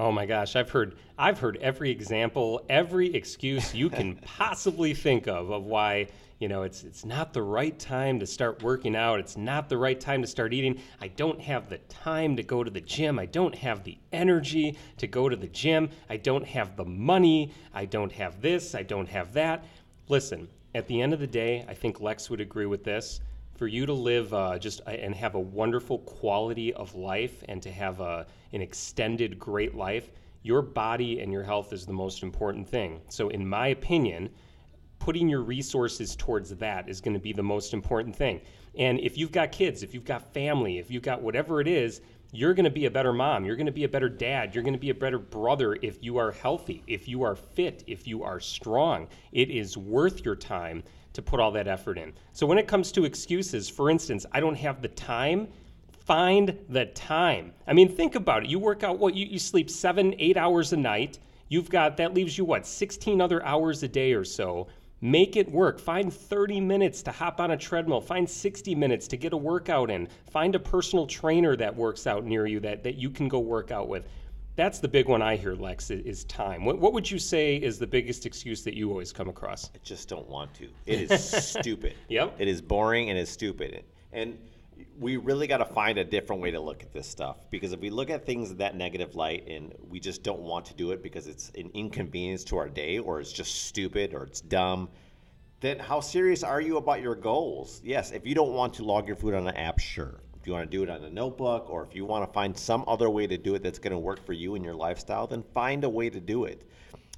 Oh 0.00 0.10
my 0.10 0.24
gosh, 0.24 0.56
I've 0.56 0.70
heard 0.70 0.96
I've 1.18 1.38
heard 1.40 1.58
every 1.58 1.90
example, 1.90 2.64
every 2.70 3.14
excuse 3.14 3.74
you 3.74 3.90
can 3.90 4.16
possibly 4.22 4.94
think 4.94 5.28
of 5.28 5.50
of 5.50 5.66
why, 5.66 6.06
you 6.38 6.48
know, 6.48 6.62
it's 6.62 6.84
it's 6.84 7.04
not 7.04 7.34
the 7.34 7.42
right 7.42 7.78
time 7.78 8.18
to 8.20 8.26
start 8.26 8.62
working 8.62 8.96
out, 8.96 9.20
it's 9.20 9.36
not 9.36 9.68
the 9.68 9.76
right 9.76 10.00
time 10.00 10.22
to 10.22 10.26
start 10.26 10.54
eating. 10.54 10.80
I 11.02 11.08
don't 11.08 11.38
have 11.42 11.68
the 11.68 11.76
time 11.90 12.34
to 12.36 12.42
go 12.42 12.64
to 12.64 12.70
the 12.70 12.80
gym. 12.80 13.18
I 13.18 13.26
don't 13.26 13.54
have 13.54 13.84
the 13.84 13.98
energy 14.10 14.78
to 14.96 15.06
go 15.06 15.28
to 15.28 15.36
the 15.36 15.48
gym. 15.48 15.90
I 16.08 16.16
don't 16.16 16.46
have 16.46 16.76
the 16.76 16.86
money. 16.86 17.52
I 17.74 17.84
don't 17.84 18.12
have 18.12 18.40
this, 18.40 18.74
I 18.74 18.84
don't 18.84 19.08
have 19.10 19.34
that. 19.34 19.66
Listen, 20.08 20.48
at 20.74 20.86
the 20.86 21.02
end 21.02 21.12
of 21.12 21.20
the 21.20 21.26
day, 21.26 21.66
I 21.68 21.74
think 21.74 22.00
Lex 22.00 22.30
would 22.30 22.40
agree 22.40 22.64
with 22.64 22.84
this 22.84 23.20
for 23.54 23.66
you 23.66 23.84
to 23.84 23.92
live 23.92 24.32
uh, 24.32 24.58
just 24.58 24.80
uh, 24.86 24.92
and 24.92 25.14
have 25.14 25.34
a 25.34 25.38
wonderful 25.38 25.98
quality 25.98 26.72
of 26.72 26.94
life 26.94 27.44
and 27.50 27.60
to 27.62 27.70
have 27.70 28.00
a, 28.00 28.26
an 28.52 28.62
extended 28.62 29.38
great 29.38 29.74
life, 29.74 30.10
your 30.42 30.62
body 30.62 31.20
and 31.20 31.32
your 31.32 31.42
health 31.42 31.72
is 31.72 31.86
the 31.86 31.92
most 31.92 32.22
important 32.22 32.68
thing. 32.68 33.00
So, 33.08 33.28
in 33.28 33.46
my 33.46 33.68
opinion, 33.68 34.30
putting 34.98 35.28
your 35.28 35.42
resources 35.42 36.14
towards 36.16 36.50
that 36.50 36.88
is 36.88 37.00
going 37.00 37.14
to 37.14 37.20
be 37.20 37.32
the 37.32 37.42
most 37.42 37.74
important 37.74 38.14
thing. 38.14 38.40
And 38.78 39.00
if 39.00 39.18
you've 39.18 39.32
got 39.32 39.50
kids, 39.50 39.82
if 39.82 39.94
you've 39.94 40.04
got 40.04 40.32
family, 40.32 40.78
if 40.78 40.90
you've 40.90 41.02
got 41.02 41.22
whatever 41.22 41.60
it 41.60 41.66
is, 41.66 42.00
you're 42.32 42.54
going 42.54 42.64
to 42.64 42.70
be 42.70 42.86
a 42.86 42.90
better 42.90 43.12
mom. 43.12 43.44
You're 43.44 43.56
going 43.56 43.66
to 43.66 43.72
be 43.72 43.84
a 43.84 43.88
better 43.88 44.08
dad. 44.08 44.54
You're 44.54 44.62
going 44.62 44.74
to 44.74 44.78
be 44.78 44.90
a 44.90 44.94
better 44.94 45.18
brother 45.18 45.76
if 45.82 46.02
you 46.02 46.16
are 46.18 46.30
healthy, 46.30 46.84
if 46.86 47.08
you 47.08 47.22
are 47.24 47.34
fit, 47.34 47.82
if 47.88 48.06
you 48.06 48.22
are 48.22 48.38
strong. 48.38 49.08
It 49.32 49.50
is 49.50 49.76
worth 49.76 50.24
your 50.24 50.36
time 50.36 50.84
to 51.12 51.22
put 51.22 51.40
all 51.40 51.50
that 51.50 51.66
effort 51.66 51.98
in. 51.98 52.12
So 52.32 52.46
when 52.46 52.58
it 52.58 52.68
comes 52.68 52.92
to 52.92 53.04
excuses, 53.04 53.68
for 53.68 53.90
instance, 53.90 54.26
I 54.30 54.38
don't 54.38 54.54
have 54.54 54.80
the 54.80 54.88
time, 54.88 55.48
find 56.10 56.58
the 56.68 56.86
time. 56.86 57.52
I 57.68 57.72
mean, 57.72 57.88
think 57.88 58.16
about 58.16 58.42
it. 58.42 58.50
You 58.50 58.58
work 58.58 58.82
out 58.82 58.98
what 58.98 59.14
you, 59.14 59.26
you 59.26 59.38
sleep 59.38 59.70
seven, 59.70 60.12
eight 60.18 60.36
hours 60.36 60.72
a 60.72 60.76
night. 60.76 61.20
You've 61.48 61.70
got 61.70 61.96
that 61.98 62.14
leaves 62.14 62.36
you 62.36 62.44
what, 62.44 62.66
16 62.66 63.20
other 63.20 63.44
hours 63.44 63.84
a 63.84 63.88
day 63.88 64.12
or 64.12 64.24
so. 64.24 64.66
Make 65.00 65.36
it 65.36 65.48
work. 65.48 65.78
Find 65.78 66.12
30 66.12 66.62
minutes 66.62 67.00
to 67.04 67.12
hop 67.12 67.38
on 67.38 67.52
a 67.52 67.56
treadmill. 67.56 68.00
Find 68.00 68.28
60 68.28 68.74
minutes 68.74 69.06
to 69.06 69.16
get 69.16 69.32
a 69.32 69.36
workout 69.36 69.88
in. 69.88 70.08
Find 70.32 70.56
a 70.56 70.58
personal 70.58 71.06
trainer 71.06 71.54
that 71.54 71.76
works 71.76 72.08
out 72.08 72.24
near 72.24 72.44
you 72.44 72.58
that, 72.58 72.82
that 72.82 72.96
you 72.96 73.10
can 73.10 73.28
go 73.28 73.38
work 73.38 73.70
out 73.70 73.88
with. 73.88 74.08
That's 74.56 74.80
the 74.80 74.88
big 74.88 75.06
one 75.06 75.22
I 75.22 75.36
hear, 75.36 75.54
Lex, 75.54 75.92
is 75.92 76.24
time. 76.24 76.64
What, 76.64 76.80
what 76.80 76.92
would 76.92 77.08
you 77.08 77.20
say 77.20 77.54
is 77.54 77.78
the 77.78 77.86
biggest 77.86 78.26
excuse 78.26 78.64
that 78.64 78.74
you 78.74 78.90
always 78.90 79.12
come 79.12 79.28
across? 79.28 79.70
I 79.76 79.78
just 79.84 80.08
don't 80.08 80.28
want 80.28 80.52
to. 80.54 80.66
It 80.86 81.08
is 81.08 81.22
stupid. 81.46 81.94
Yep. 82.08 82.34
It 82.40 82.48
is 82.48 82.60
boring 82.60 83.10
and 83.10 83.16
it's 83.16 83.30
stupid. 83.30 83.84
And 84.12 84.36
we 85.00 85.16
really 85.16 85.46
got 85.46 85.58
to 85.58 85.64
find 85.64 85.96
a 85.96 86.04
different 86.04 86.42
way 86.42 86.50
to 86.50 86.60
look 86.60 86.82
at 86.82 86.92
this 86.92 87.08
stuff 87.08 87.38
because 87.48 87.72
if 87.72 87.80
we 87.80 87.88
look 87.88 88.10
at 88.10 88.26
things 88.26 88.50
in 88.50 88.58
that 88.58 88.76
negative 88.76 89.16
light 89.16 89.48
and 89.48 89.72
we 89.88 89.98
just 89.98 90.22
don't 90.22 90.40
want 90.40 90.66
to 90.66 90.74
do 90.74 90.90
it 90.92 91.02
because 91.02 91.26
it's 91.26 91.50
an 91.56 91.70
inconvenience 91.72 92.44
to 92.44 92.58
our 92.58 92.68
day 92.68 92.98
or 92.98 93.18
it's 93.18 93.32
just 93.32 93.64
stupid 93.64 94.12
or 94.12 94.24
it's 94.24 94.42
dumb, 94.42 94.90
then 95.60 95.78
how 95.78 96.00
serious 96.00 96.42
are 96.42 96.60
you 96.60 96.76
about 96.76 97.00
your 97.00 97.14
goals? 97.14 97.80
Yes, 97.82 98.12
if 98.12 98.26
you 98.26 98.34
don't 98.34 98.52
want 98.52 98.74
to 98.74 98.84
log 98.84 99.06
your 99.06 99.16
food 99.16 99.32
on 99.32 99.48
an 99.48 99.56
app, 99.56 99.78
sure 99.78 100.20
if 100.38 100.46
you 100.46 100.52
want 100.52 100.70
to 100.70 100.76
do 100.76 100.82
it 100.82 100.90
on 100.90 101.02
a 101.02 101.10
notebook 101.10 101.70
or 101.70 101.82
if 101.82 101.94
you 101.94 102.04
want 102.04 102.26
to 102.26 102.32
find 102.34 102.56
some 102.56 102.84
other 102.86 103.08
way 103.08 103.26
to 103.26 103.38
do 103.38 103.54
it 103.54 103.62
that's 103.62 103.78
going 103.78 103.92
to 103.92 103.98
work 103.98 104.24
for 104.24 104.34
you 104.34 104.54
and 104.54 104.62
your 104.62 104.74
lifestyle, 104.74 105.26
then 105.26 105.42
find 105.54 105.82
a 105.84 105.88
way 105.88 106.10
to 106.10 106.20
do 106.20 106.44
it. 106.44 106.68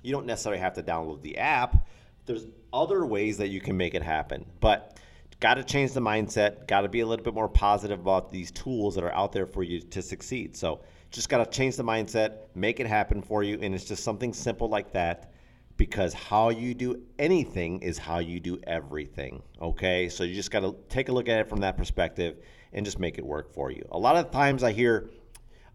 You 0.02 0.12
don't 0.12 0.26
necessarily 0.26 0.60
have 0.60 0.74
to 0.74 0.82
download 0.84 1.20
the 1.22 1.36
app. 1.36 1.88
There's 2.26 2.46
other 2.72 3.04
ways 3.04 3.38
that 3.38 3.48
you 3.48 3.60
can 3.60 3.76
make 3.76 3.94
it 3.94 4.02
happen. 4.02 4.46
But 4.60 5.00
got 5.42 5.54
to 5.54 5.64
change 5.64 5.92
the 5.92 6.00
mindset, 6.00 6.68
got 6.68 6.82
to 6.82 6.88
be 6.88 7.00
a 7.00 7.06
little 7.06 7.24
bit 7.24 7.34
more 7.34 7.48
positive 7.48 7.98
about 7.98 8.30
these 8.30 8.52
tools 8.52 8.94
that 8.94 9.02
are 9.02 9.12
out 9.12 9.32
there 9.32 9.44
for 9.44 9.64
you 9.64 9.80
to 9.80 10.00
succeed. 10.00 10.56
So, 10.56 10.82
just 11.10 11.28
got 11.28 11.44
to 11.44 11.50
change 11.50 11.76
the 11.76 11.82
mindset, 11.82 12.44
make 12.54 12.78
it 12.78 12.86
happen 12.86 13.20
for 13.20 13.42
you, 13.42 13.58
and 13.60 13.74
it's 13.74 13.84
just 13.84 14.04
something 14.04 14.32
simple 14.32 14.68
like 14.68 14.92
that 14.92 15.32
because 15.76 16.14
how 16.14 16.50
you 16.50 16.74
do 16.74 17.02
anything 17.18 17.82
is 17.82 17.98
how 17.98 18.20
you 18.20 18.38
do 18.38 18.56
everything. 18.68 19.42
Okay? 19.60 20.08
So, 20.08 20.22
you 20.22 20.32
just 20.32 20.52
got 20.52 20.60
to 20.60 20.76
take 20.88 21.08
a 21.08 21.12
look 21.12 21.28
at 21.28 21.40
it 21.40 21.48
from 21.48 21.58
that 21.60 21.76
perspective 21.76 22.36
and 22.72 22.86
just 22.86 23.00
make 23.00 23.18
it 23.18 23.26
work 23.26 23.52
for 23.52 23.72
you. 23.72 23.84
A 23.90 23.98
lot 23.98 24.14
of 24.14 24.30
times 24.30 24.62
I 24.62 24.70
hear 24.70 25.10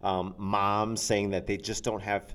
um, 0.02 0.34
moms 0.38 1.02
saying 1.02 1.28
that 1.30 1.46
they 1.46 1.58
just 1.58 1.84
don't 1.84 2.02
have 2.02 2.34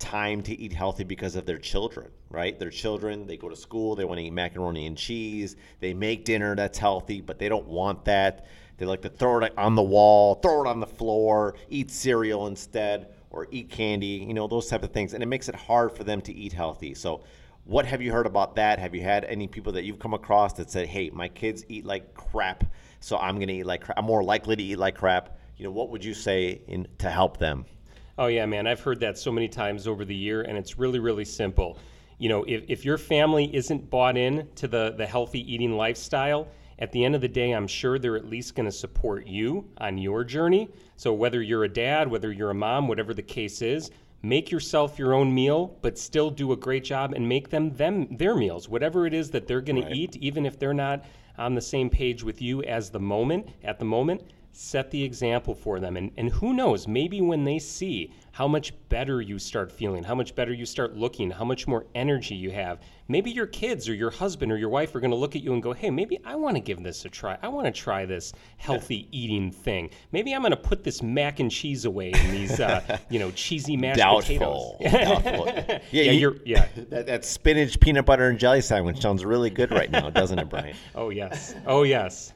time 0.00 0.42
to 0.42 0.60
eat 0.60 0.72
healthy 0.72 1.04
because 1.04 1.36
of 1.36 1.46
their 1.46 1.58
children, 1.58 2.10
right? 2.32 2.58
Their 2.58 2.70
children, 2.70 3.26
they 3.26 3.36
go 3.36 3.48
to 3.48 3.56
school, 3.56 3.94
they 3.94 4.04
want 4.04 4.18
to 4.18 4.24
eat 4.24 4.32
macaroni 4.32 4.86
and 4.86 4.96
cheese, 4.96 5.56
they 5.80 5.94
make 5.94 6.24
dinner 6.24 6.56
that's 6.56 6.78
healthy, 6.78 7.20
but 7.20 7.38
they 7.38 7.48
don't 7.48 7.68
want 7.68 8.04
that. 8.06 8.46
They 8.78 8.86
like 8.86 9.02
to 9.02 9.10
throw 9.10 9.44
it 9.44 9.52
on 9.56 9.74
the 9.74 9.82
wall, 9.82 10.36
throw 10.36 10.64
it 10.64 10.66
on 10.68 10.80
the 10.80 10.86
floor, 10.86 11.54
eat 11.68 11.90
cereal 11.90 12.46
instead, 12.46 13.14
or 13.30 13.46
eat 13.50 13.70
candy, 13.70 14.24
you 14.26 14.34
know, 14.34 14.48
those 14.48 14.66
type 14.66 14.82
of 14.82 14.90
things. 14.90 15.14
And 15.14 15.22
it 15.22 15.26
makes 15.26 15.48
it 15.48 15.54
hard 15.54 15.92
for 15.92 16.04
them 16.04 16.20
to 16.22 16.32
eat 16.32 16.52
healthy. 16.52 16.94
So, 16.94 17.22
what 17.64 17.86
have 17.86 18.02
you 18.02 18.10
heard 18.10 18.26
about 18.26 18.56
that? 18.56 18.80
Have 18.80 18.92
you 18.92 19.02
had 19.02 19.24
any 19.26 19.46
people 19.46 19.72
that 19.74 19.84
you've 19.84 20.00
come 20.00 20.14
across 20.14 20.54
that 20.54 20.68
said, 20.68 20.88
hey, 20.88 21.10
my 21.10 21.28
kids 21.28 21.64
eat 21.68 21.84
like 21.84 22.12
crap, 22.14 22.64
so 22.98 23.18
I'm 23.18 23.36
going 23.36 23.48
to 23.48 23.54
eat 23.54 23.66
like 23.66 23.82
crap. 23.82 23.98
I'm 23.98 24.04
more 24.04 24.24
likely 24.24 24.56
to 24.56 24.62
eat 24.62 24.78
like 24.78 24.96
crap. 24.96 25.38
You 25.58 25.66
know, 25.66 25.70
what 25.70 25.90
would 25.90 26.04
you 26.04 26.12
say 26.12 26.62
in, 26.66 26.88
to 26.98 27.08
help 27.08 27.36
them? 27.36 27.64
Oh, 28.18 28.26
yeah, 28.26 28.46
man. 28.46 28.66
I've 28.66 28.80
heard 28.80 28.98
that 29.00 29.16
so 29.16 29.30
many 29.30 29.48
times 29.48 29.86
over 29.86 30.04
the 30.04 30.14
year, 30.14 30.42
and 30.42 30.58
it's 30.58 30.76
really, 30.76 30.98
really 30.98 31.24
simple. 31.24 31.78
You 32.22 32.28
know, 32.28 32.44
if, 32.46 32.62
if 32.68 32.84
your 32.84 32.98
family 32.98 33.52
isn't 33.52 33.90
bought 33.90 34.16
in 34.16 34.46
to 34.54 34.68
the, 34.68 34.94
the 34.96 35.04
healthy 35.04 35.40
eating 35.52 35.76
lifestyle, 35.76 36.46
at 36.78 36.92
the 36.92 37.04
end 37.04 37.16
of 37.16 37.20
the 37.20 37.26
day, 37.26 37.50
I'm 37.50 37.66
sure 37.66 37.98
they're 37.98 38.16
at 38.16 38.26
least 38.26 38.54
going 38.54 38.66
to 38.66 38.70
support 38.70 39.26
you 39.26 39.68
on 39.78 39.98
your 39.98 40.22
journey. 40.22 40.70
So, 40.94 41.12
whether 41.12 41.42
you're 41.42 41.64
a 41.64 41.68
dad, 41.68 42.08
whether 42.08 42.30
you're 42.30 42.50
a 42.50 42.54
mom, 42.54 42.86
whatever 42.86 43.12
the 43.12 43.22
case 43.22 43.60
is, 43.60 43.90
make 44.22 44.52
yourself 44.52 45.00
your 45.00 45.14
own 45.14 45.34
meal, 45.34 45.76
but 45.82 45.98
still 45.98 46.30
do 46.30 46.52
a 46.52 46.56
great 46.56 46.84
job 46.84 47.12
and 47.12 47.28
make 47.28 47.50
them 47.50 47.74
them 47.74 48.16
their 48.16 48.36
meals, 48.36 48.68
whatever 48.68 49.04
it 49.04 49.14
is 49.14 49.32
that 49.32 49.48
they're 49.48 49.60
going 49.60 49.82
right. 49.82 49.90
to 49.90 49.98
eat, 49.98 50.14
even 50.18 50.46
if 50.46 50.60
they're 50.60 50.72
not 50.72 51.04
on 51.38 51.56
the 51.56 51.60
same 51.60 51.90
page 51.90 52.22
with 52.22 52.40
you 52.40 52.62
as 52.62 52.88
the 52.88 53.00
moment 53.00 53.48
at 53.64 53.80
the 53.80 53.84
moment. 53.84 54.22
Set 54.52 54.92
the 54.92 55.02
example 55.02 55.56
for 55.56 55.80
them, 55.80 55.96
and 55.96 56.12
and 56.16 56.30
who 56.30 56.52
knows, 56.52 56.86
maybe 56.86 57.20
when 57.20 57.42
they 57.42 57.58
see 57.58 58.12
how 58.32 58.48
much 58.48 58.72
better 58.88 59.20
you 59.20 59.38
start 59.38 59.70
feeling, 59.70 60.02
how 60.02 60.14
much 60.14 60.34
better 60.34 60.52
you 60.52 60.66
start 60.66 60.96
looking, 60.96 61.30
how 61.30 61.44
much 61.44 61.66
more 61.66 61.86
energy 61.94 62.34
you 62.34 62.50
have. 62.50 62.80
Maybe 63.08 63.30
your 63.30 63.46
kids 63.46 63.90
or 63.90 63.94
your 63.94 64.10
husband 64.10 64.50
or 64.50 64.56
your 64.56 64.70
wife 64.70 64.94
are 64.94 65.00
going 65.00 65.10
to 65.10 65.16
look 65.16 65.36
at 65.36 65.42
you 65.42 65.52
and 65.52 65.62
go, 65.62 65.74
hey, 65.74 65.90
maybe 65.90 66.18
I 66.24 66.34
want 66.36 66.56
to 66.56 66.60
give 66.60 66.82
this 66.82 67.04
a 67.04 67.10
try. 67.10 67.36
I 67.42 67.48
want 67.48 67.66
to 67.66 67.72
try 67.72 68.06
this 68.06 68.32
healthy 68.56 69.06
eating 69.10 69.52
thing. 69.52 69.90
Maybe 70.12 70.32
I'm 70.34 70.40
going 70.40 70.52
to 70.52 70.56
put 70.56 70.82
this 70.82 71.02
mac 71.02 71.40
and 71.40 71.50
cheese 71.50 71.84
away 71.84 72.12
in 72.12 72.30
these, 72.30 72.58
uh, 72.58 72.98
you 73.10 73.18
know, 73.18 73.30
cheesy 73.32 73.76
mashed 73.76 73.98
Doubtful. 73.98 74.76
potatoes. 74.78 75.22
Doubtful. 75.22 75.52
Yeah, 75.90 76.04
yeah, 76.04 76.12
you, 76.12 76.40
yeah. 76.44 76.68
That, 76.88 77.06
that, 77.06 77.24
spinach 77.24 77.78
peanut 77.80 78.06
butter 78.06 78.28
and 78.28 78.38
jelly 78.38 78.60
sandwich 78.60 79.00
sounds 79.00 79.24
really 79.24 79.50
good 79.50 79.70
right 79.70 79.90
now, 79.90 80.08
doesn't 80.10 80.38
it, 80.38 80.48
Brian? 80.48 80.74
oh 80.94 81.10
yes. 81.10 81.54
Oh 81.66 81.82
yes. 81.82 82.32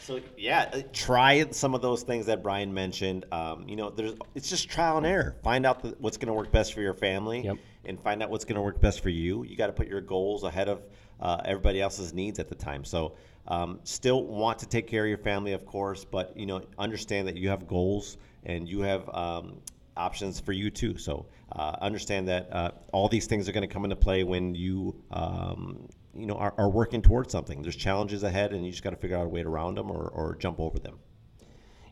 so 0.00 0.20
yeah, 0.36 0.82
try 0.92 1.44
some 1.50 1.74
of 1.74 1.82
those 1.82 2.02
things 2.02 2.26
that 2.26 2.42
Brian 2.42 2.72
mentioned. 2.72 3.24
Um, 3.32 3.68
you 3.68 3.76
know, 3.76 3.90
there's 3.90 4.12
it's 4.34 4.48
just 4.48 4.68
trial 4.68 4.98
and 4.98 5.06
error. 5.06 5.31
Find 5.42 5.66
out 5.66 5.82
the, 5.82 5.94
what's 5.98 6.16
going 6.16 6.28
to 6.28 6.34
work 6.34 6.50
best 6.52 6.74
for 6.74 6.80
your 6.80 6.94
family, 6.94 7.44
yep. 7.44 7.56
and 7.84 8.00
find 8.00 8.22
out 8.22 8.30
what's 8.30 8.44
going 8.44 8.56
to 8.56 8.62
work 8.62 8.80
best 8.80 9.00
for 9.00 9.08
you. 9.08 9.44
You 9.44 9.56
got 9.56 9.68
to 9.68 9.72
put 9.72 9.88
your 9.88 10.00
goals 10.00 10.44
ahead 10.44 10.68
of 10.68 10.82
uh, 11.20 11.40
everybody 11.44 11.80
else's 11.80 12.12
needs 12.12 12.38
at 12.38 12.48
the 12.48 12.54
time. 12.54 12.84
So, 12.84 13.14
um, 13.48 13.80
still 13.84 14.24
want 14.24 14.58
to 14.60 14.68
take 14.68 14.86
care 14.86 15.04
of 15.04 15.08
your 15.08 15.18
family, 15.18 15.52
of 15.52 15.66
course, 15.66 16.04
but 16.04 16.36
you 16.36 16.46
know, 16.46 16.62
understand 16.78 17.28
that 17.28 17.36
you 17.36 17.48
have 17.48 17.66
goals 17.66 18.16
and 18.44 18.68
you 18.68 18.80
have 18.80 19.08
um, 19.14 19.58
options 19.96 20.40
for 20.40 20.52
you 20.52 20.70
too. 20.70 20.96
So, 20.96 21.26
uh, 21.52 21.76
understand 21.80 22.28
that 22.28 22.52
uh, 22.52 22.70
all 22.92 23.08
these 23.08 23.26
things 23.26 23.48
are 23.48 23.52
going 23.52 23.66
to 23.66 23.72
come 23.72 23.84
into 23.84 23.96
play 23.96 24.24
when 24.24 24.54
you. 24.54 24.96
Um, 25.10 25.88
you 26.14 26.26
know, 26.26 26.34
are, 26.34 26.52
are 26.58 26.68
working 26.68 27.00
towards 27.00 27.32
something. 27.32 27.62
There's 27.62 27.74
challenges 27.74 28.22
ahead, 28.22 28.52
and 28.52 28.66
you 28.66 28.70
just 28.70 28.84
got 28.84 28.90
to 28.90 28.96
figure 28.96 29.16
out 29.16 29.24
a 29.24 29.28
way 29.30 29.42
to 29.42 29.48
around 29.48 29.76
them 29.76 29.90
or, 29.90 30.08
or 30.08 30.36
jump 30.36 30.60
over 30.60 30.78
them. 30.78 30.98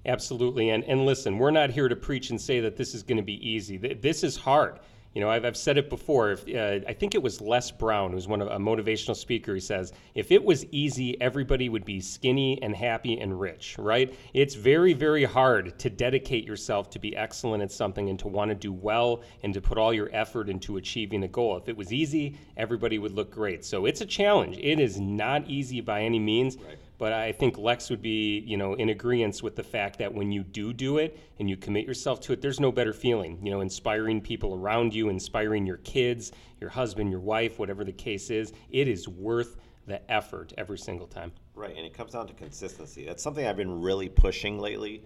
Absolutely. 0.07 0.71
And, 0.71 0.85
and 0.85 1.05
listen, 1.05 1.39
we're 1.39 1.51
not 1.51 1.71
here 1.71 1.89
to 1.89 1.97
preach 1.97 2.31
and 2.31 2.41
say 2.41 2.61
that 2.61 2.77
this 2.77 2.95
is 2.95 3.03
going 3.03 3.19
to 3.19 3.23
be 3.23 3.49
easy. 3.49 3.77
This 3.77 4.25
is 4.25 4.37
hard. 4.37 4.81
You 5.15 5.21
know, 5.21 5.29
I've, 5.29 5.45
I've 5.45 5.57
said 5.57 5.77
it 5.77 5.91
before. 5.91 6.31
If, 6.31 6.47
uh, 6.49 6.87
I 6.89 6.93
think 6.93 7.17
it 7.17 7.23
was 7.23 7.41
Les 7.41 7.73
Brown, 7.73 8.13
who's 8.13 8.29
one 8.29 8.41
of 8.41 8.47
a 8.47 8.59
motivational 8.59 9.17
speaker. 9.17 9.53
He 9.55 9.61
says, 9.61 9.93
"If 10.15 10.31
it 10.31 10.43
was 10.43 10.65
easy, 10.67 11.21
everybody 11.21 11.69
would 11.69 11.85
be 11.85 12.01
skinny 12.01 12.63
and 12.63 12.77
happy 12.77 13.19
and 13.19 13.41
rich." 13.41 13.77
Right? 13.77 14.15
It's 14.35 14.55
very, 14.55 14.93
very 14.93 15.25
hard 15.25 15.77
to 15.81 15.91
dedicate 15.91 16.47
yourself 16.47 16.91
to 16.91 17.01
be 17.01 17.17
excellent 17.17 17.61
at 17.61 17.73
something 17.73 18.09
and 18.09 18.21
to 18.21 18.29
want 18.29 18.51
to 18.51 18.55
do 18.55 18.73
well 18.73 19.23
and 19.43 19.53
to 19.53 19.61
put 19.61 19.79
all 19.79 19.93
your 19.93 20.11
effort 20.13 20.49
into 20.49 20.77
achieving 20.77 21.25
a 21.25 21.29
goal. 21.29 21.57
If 21.57 21.69
it 21.69 21.77
was 21.77 21.93
easy, 21.93 22.37
everybody 22.57 23.01
would 23.01 23.13
look 23.13 23.33
great. 23.33 23.65
So 23.65 23.87
it's 23.87 24.03
a 24.03 24.07
challenge. 24.07 24.59
It 24.59 24.79
is 24.79 25.01
not 25.01 25.45
easy 25.49 25.81
by 25.81 26.03
any 26.03 26.21
means. 26.21 26.57
Right. 26.57 26.79
But 27.01 27.15
I 27.15 27.33
think 27.33 27.57
Lex 27.57 27.89
would 27.89 28.03
be, 28.03 28.41
you 28.41 28.59
know, 28.59 28.75
in 28.75 28.91
agreement 28.91 29.43
with 29.43 29.57
the 29.57 29.63
fact 29.63 29.99
that 30.01 30.13
when 30.13 30.31
you 30.31 30.45
do 30.45 30.75
do 30.75 30.99
it 30.99 31.19
and 31.39 31.49
you 31.49 31.57
commit 31.57 31.87
yourself 31.87 32.21
to 32.21 32.35
it, 32.35 32.43
there's 32.43 32.61
no 32.61 32.71
better 32.71 32.93
feeling. 32.93 33.39
You 33.43 33.51
know, 33.51 33.63
inspiring 33.63 34.21
people 34.21 34.55
around 34.55 34.93
you, 34.95 35.09
inspiring 35.09 35.67
your 35.67 35.79
kids, 35.79 36.31
your 36.61 36.69
husband, 36.69 37.11
your 37.11 37.21
wife, 37.21 37.59
whatever 37.59 37.85
the 37.85 37.93
case 37.93 38.29
is, 38.29 38.53
it 38.69 38.87
is 38.87 39.09
worth 39.09 39.57
the 39.87 40.13
effort 40.13 40.53
every 40.59 40.77
single 40.77 41.07
time. 41.07 41.33
Right, 41.55 41.75
and 41.75 41.87
it 41.87 41.95
comes 41.95 42.13
down 42.13 42.27
to 42.27 42.35
consistency. 42.35 43.07
That's 43.07 43.23
something 43.23 43.47
I've 43.47 43.57
been 43.57 43.81
really 43.81 44.11
pushing 44.11 44.59
lately 44.59 45.03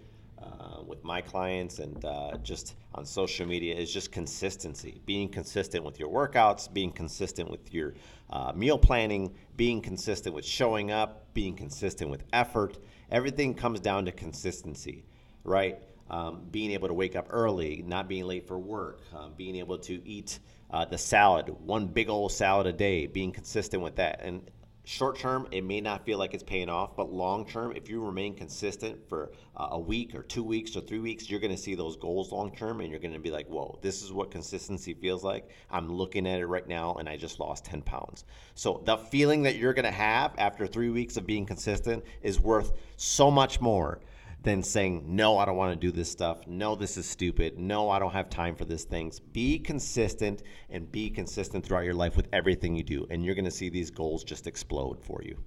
with 0.87 1.03
my 1.03 1.21
clients 1.21 1.79
and 1.79 2.03
uh, 2.05 2.37
just 2.43 2.75
on 2.93 3.05
social 3.05 3.45
media 3.45 3.75
is 3.75 3.91
just 3.91 4.11
consistency. 4.11 5.01
Being 5.05 5.29
consistent 5.29 5.83
with 5.83 5.99
your 5.99 6.09
workouts, 6.09 6.71
being 6.71 6.91
consistent 6.91 7.49
with 7.49 7.73
your 7.73 7.93
uh, 8.29 8.53
meal 8.55 8.77
planning, 8.77 9.33
being 9.57 9.81
consistent 9.81 10.35
with 10.35 10.45
showing 10.45 10.91
up, 10.91 11.33
being 11.33 11.55
consistent 11.55 12.09
with 12.09 12.23
effort. 12.33 12.77
Everything 13.11 13.53
comes 13.53 13.79
down 13.79 14.05
to 14.05 14.11
consistency, 14.11 15.05
right? 15.43 15.79
Um, 16.09 16.43
being 16.51 16.71
able 16.71 16.87
to 16.87 16.93
wake 16.93 17.15
up 17.15 17.27
early, 17.29 17.83
not 17.85 18.07
being 18.07 18.25
late 18.25 18.47
for 18.47 18.59
work, 18.59 19.01
um, 19.15 19.33
being 19.35 19.55
able 19.55 19.77
to 19.79 20.07
eat 20.07 20.39
uh, 20.71 20.85
the 20.85 20.97
salad, 20.97 21.49
one 21.65 21.87
big 21.87 22.09
old 22.09 22.31
salad 22.31 22.67
a 22.67 22.73
day, 22.73 23.07
being 23.07 23.31
consistent 23.31 23.81
with 23.81 23.95
that. 23.95 24.21
And 24.21 24.49
short 24.85 25.17
term, 25.17 25.47
it 25.51 25.63
may 25.63 25.81
not 25.81 26.05
feel 26.05 26.17
like 26.17 26.33
it's 26.33 26.43
paying 26.43 26.69
off, 26.69 26.95
but 26.95 27.11
long 27.11 27.45
term, 27.45 27.73
if 27.75 27.89
you 27.89 28.03
remain 28.03 28.35
consistent 28.35 28.97
for 29.09 29.31
uh, 29.57 29.69
a 29.71 29.79
week 29.79 30.15
or 30.15 30.23
two 30.23 30.43
weeks 30.43 30.75
or 30.75 30.81
three 30.81 30.99
weeks, 30.99 31.29
you're 31.29 31.39
going 31.39 31.55
to 31.55 31.61
see 31.61 31.75
those 31.75 31.95
goals 31.97 32.31
long 32.31 32.55
term 32.55 32.79
and 32.79 32.89
you're 32.89 32.99
going 32.99 33.13
to 33.13 33.19
be 33.19 33.31
like, 33.31 33.47
whoa, 33.47 33.77
this 33.81 34.01
is 34.01 34.13
what 34.13 34.31
consistency 34.31 34.93
feels 34.93 35.23
like. 35.23 35.49
I'm 35.69 35.91
looking 35.91 36.27
at 36.27 36.39
it 36.39 36.45
right 36.45 36.67
now 36.67 36.95
and 36.95 37.09
I 37.09 37.17
just 37.17 37.39
lost 37.39 37.65
10 37.65 37.81
pounds. 37.81 38.25
So 38.53 38.81
the 38.85 38.97
feeling 38.97 39.43
that 39.43 39.55
you're 39.57 39.73
going 39.73 39.85
to 39.85 39.91
have 39.91 40.33
after 40.37 40.67
three 40.67 40.89
weeks 40.89 41.17
of 41.17 41.25
being 41.25 41.45
consistent 41.45 42.03
is 42.21 42.39
worth 42.39 42.73
so 42.95 43.29
much 43.31 43.59
more 43.59 43.99
than 44.45 44.63
saying, 44.63 45.03
no, 45.07 45.37
I 45.37 45.45
don't 45.45 45.57
want 45.57 45.73
to 45.73 45.87
do 45.87 45.91
this 45.91 46.09
stuff. 46.09 46.47
No, 46.47 46.75
this 46.75 46.95
is 46.95 47.07
stupid. 47.07 47.59
No, 47.59 47.89
I 47.89 47.99
don't 47.99 48.13
have 48.13 48.29
time 48.29 48.55
for 48.55 48.63
these 48.63 48.83
things. 48.83 49.19
Be 49.19 49.59
consistent 49.59 50.43
and 50.69 50.89
be 50.91 51.09
consistent 51.09 51.65
throughout 51.65 51.83
your 51.83 51.95
life 51.95 52.15
with 52.15 52.27
everything 52.31 52.75
you 52.75 52.83
do. 52.83 53.05
And 53.09 53.25
you're 53.25 53.35
going 53.35 53.45
to 53.45 53.51
see 53.51 53.69
these 53.69 53.89
goals 53.89 54.23
just 54.23 54.47
explode 54.47 55.01
for 55.01 55.21
you. 55.23 55.37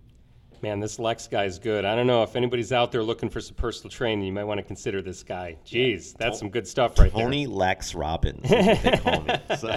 Man, 0.60 0.80
this 0.80 0.98
Lex 0.98 1.28
guy 1.28 1.44
is 1.44 1.60
good. 1.60 1.84
I 1.84 1.94
don't 1.94 2.08
know 2.08 2.24
if 2.24 2.34
anybody's 2.34 2.72
out 2.72 2.90
there 2.90 3.02
looking 3.02 3.30
for 3.30 3.40
some 3.40 3.54
personal 3.54 3.90
training, 3.90 4.24
you 4.24 4.32
might 4.32 4.42
want 4.42 4.58
to 4.58 4.64
consider 4.64 5.00
this 5.00 5.22
guy. 5.22 5.56
Jeez, 5.64 6.16
that's 6.16 6.36
some 6.36 6.50
good 6.50 6.66
stuff 6.66 6.98
right 6.98 7.12
Tony 7.12 7.22
there. 7.22 7.24
Tony 7.26 7.46
Lex 7.46 7.94
Robbins, 7.94 8.48
they 8.48 9.00
call 9.00 9.20
me. 9.20 9.34
So, 9.56 9.76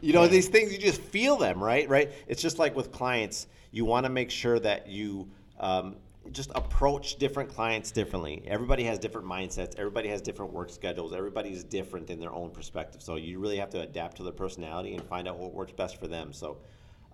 you 0.00 0.12
know, 0.12 0.26
these 0.26 0.48
things 0.48 0.72
you 0.72 0.78
just 0.78 1.00
feel 1.00 1.36
them, 1.36 1.62
right? 1.62 1.88
Right. 1.88 2.10
It's 2.26 2.42
just 2.42 2.58
like 2.58 2.74
with 2.74 2.90
clients. 2.90 3.46
You 3.70 3.84
want 3.84 4.04
to 4.04 4.10
make 4.10 4.30
sure 4.30 4.58
that 4.58 4.88
you 4.88 5.28
um, 5.60 5.96
just 6.30 6.50
approach 6.54 7.16
different 7.16 7.48
clients 7.48 7.90
differently. 7.90 8.42
Everybody 8.46 8.84
has 8.84 8.98
different 8.98 9.26
mindsets. 9.26 9.74
Everybody 9.76 10.08
has 10.08 10.22
different 10.22 10.52
work 10.52 10.70
schedules. 10.70 11.12
Everybody's 11.12 11.64
different 11.64 12.10
in 12.10 12.20
their 12.20 12.32
own 12.32 12.50
perspective. 12.50 13.02
So 13.02 13.16
you 13.16 13.38
really 13.38 13.56
have 13.56 13.70
to 13.70 13.80
adapt 13.80 14.18
to 14.18 14.22
their 14.22 14.32
personality 14.32 14.94
and 14.94 15.02
find 15.04 15.26
out 15.26 15.38
what 15.38 15.52
works 15.52 15.72
best 15.72 15.98
for 15.98 16.06
them. 16.06 16.32
So 16.32 16.58